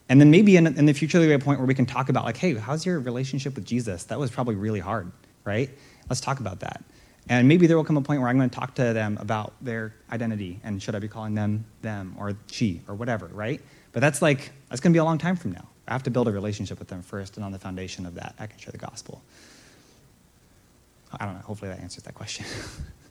[0.07, 2.09] and then maybe in, in the future there'll be a point where we can talk
[2.09, 5.11] about like hey how's your relationship with jesus that was probably really hard
[5.45, 5.69] right?
[6.09, 6.83] Let's talk about that.
[7.29, 9.53] And maybe there will come a point where I'm going to talk to them about
[9.61, 13.61] their identity and should I be calling them them or she or whatever, right?
[13.93, 15.67] But that's like, that's going to be a long time from now.
[15.87, 18.33] I have to build a relationship with them first, and on the foundation of that,
[18.39, 19.21] I can share the gospel.
[21.11, 21.41] I don't know.
[21.41, 22.45] Hopefully that answers that question.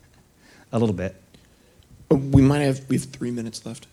[0.73, 1.15] a little bit.
[2.11, 3.87] Uh, we might have, we have three minutes left.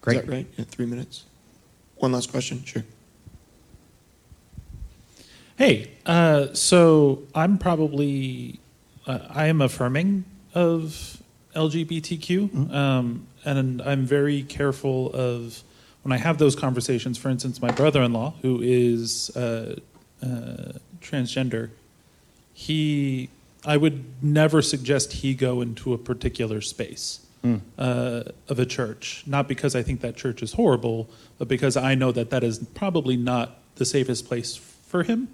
[0.00, 0.18] Great.
[0.18, 0.46] Is that right?
[0.56, 1.24] Yeah, three minutes.
[1.96, 2.64] One last question?
[2.64, 2.84] Sure.
[5.56, 8.58] Hey, uh, so I'm probably
[9.06, 11.22] uh, I am affirming of
[11.54, 12.74] LGBTQ, mm-hmm.
[12.74, 15.62] um, and I'm very careful of
[16.02, 17.18] when I have those conversations.
[17.18, 19.76] For instance, my brother-in-law, who is uh,
[20.22, 21.70] uh transgender,
[22.52, 23.28] he
[23.64, 27.24] I would never suggest he go into a particular space.
[27.44, 27.60] Mm.
[28.48, 32.10] of a church, not because I think that church is horrible, but because I know
[32.10, 35.28] that that is probably not the safest place for him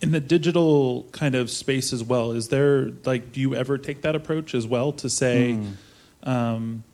[0.00, 4.02] in the digital kind of space as well is there like do you ever take
[4.02, 6.28] that approach as well to say mm.
[6.28, 6.84] um,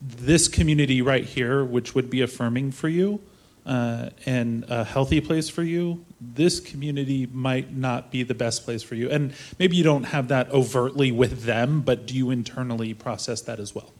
[0.00, 3.20] this community right here which would be affirming for you
[3.64, 8.82] uh, and a healthy place for you this community might not be the best place
[8.82, 9.10] for you.
[9.10, 13.58] And maybe you don't have that overtly with them but do you internally process that
[13.58, 13.92] as well?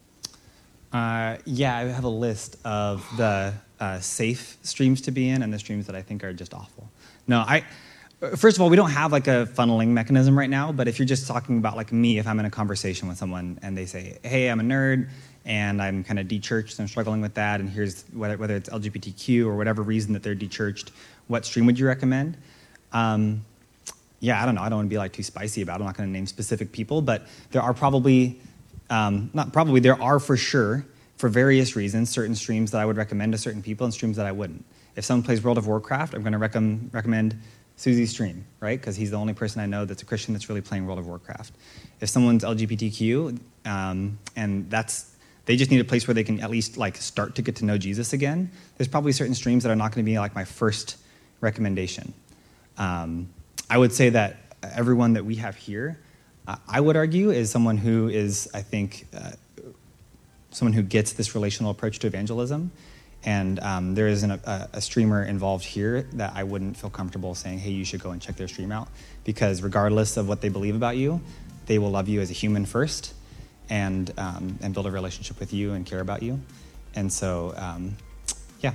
[0.92, 5.52] Uh, yeah i have a list of the uh, safe streams to be in and
[5.52, 6.90] the streams that i think are just awful.
[7.26, 7.64] No i
[8.36, 11.06] First of all, we don't have like a funneling mechanism right now, but if you're
[11.06, 14.18] just talking about like me, if I'm in a conversation with someone and they say,
[14.22, 15.08] hey, I'm a nerd
[15.44, 19.44] and I'm kind of dechurched, I'm struggling with that, and here's whether, whether it's LGBTQ
[19.44, 20.90] or whatever reason that they're dechurched,
[21.26, 22.36] what stream would you recommend?
[22.92, 23.44] Um,
[24.20, 24.62] yeah, I don't know.
[24.62, 25.82] I don't want to be like too spicy about it.
[25.82, 28.40] I'm not going to name specific people, but there are probably,
[28.88, 32.96] um, not probably, there are for sure, for various reasons, certain streams that I would
[32.96, 34.64] recommend to certain people and streams that I wouldn't.
[34.94, 36.54] If someone plays World of Warcraft, I'm going to rec-
[36.92, 37.36] recommend
[37.82, 38.78] Susie Stream, right?
[38.78, 41.08] Because he's the only person I know that's a Christian that's really playing World of
[41.08, 41.52] Warcraft.
[42.00, 45.10] If someone's LGBTQ um, and that's
[45.46, 47.64] they just need a place where they can at least like start to get to
[47.64, 48.52] know Jesus again.
[48.76, 50.96] There's probably certain streams that are not going to be like my first
[51.40, 52.14] recommendation.
[52.78, 53.28] Um,
[53.68, 55.98] I would say that everyone that we have here,
[56.46, 59.32] uh, I would argue, is someone who is, I think, uh,
[60.52, 62.70] someone who gets this relational approach to evangelism
[63.24, 67.34] and um, there is an, a, a, streamer involved here that I wouldn't feel comfortable
[67.34, 68.88] saying, hey, you should go and check their stream out.
[69.24, 71.20] Because regardless of what they believe about you,
[71.66, 73.14] they will love you as a human first
[73.70, 76.40] and, um, and build a relationship with you and care about you.
[76.94, 77.96] And so, um,
[78.60, 78.72] yeah.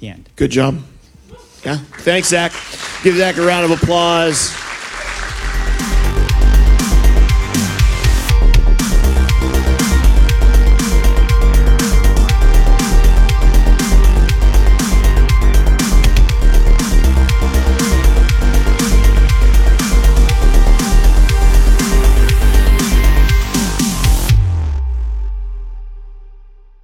[0.00, 0.28] The end.
[0.36, 0.82] Good job.
[1.64, 1.78] Yeah.
[1.78, 2.52] Thanks, Zach.
[3.02, 4.54] Give Zach a round of applause.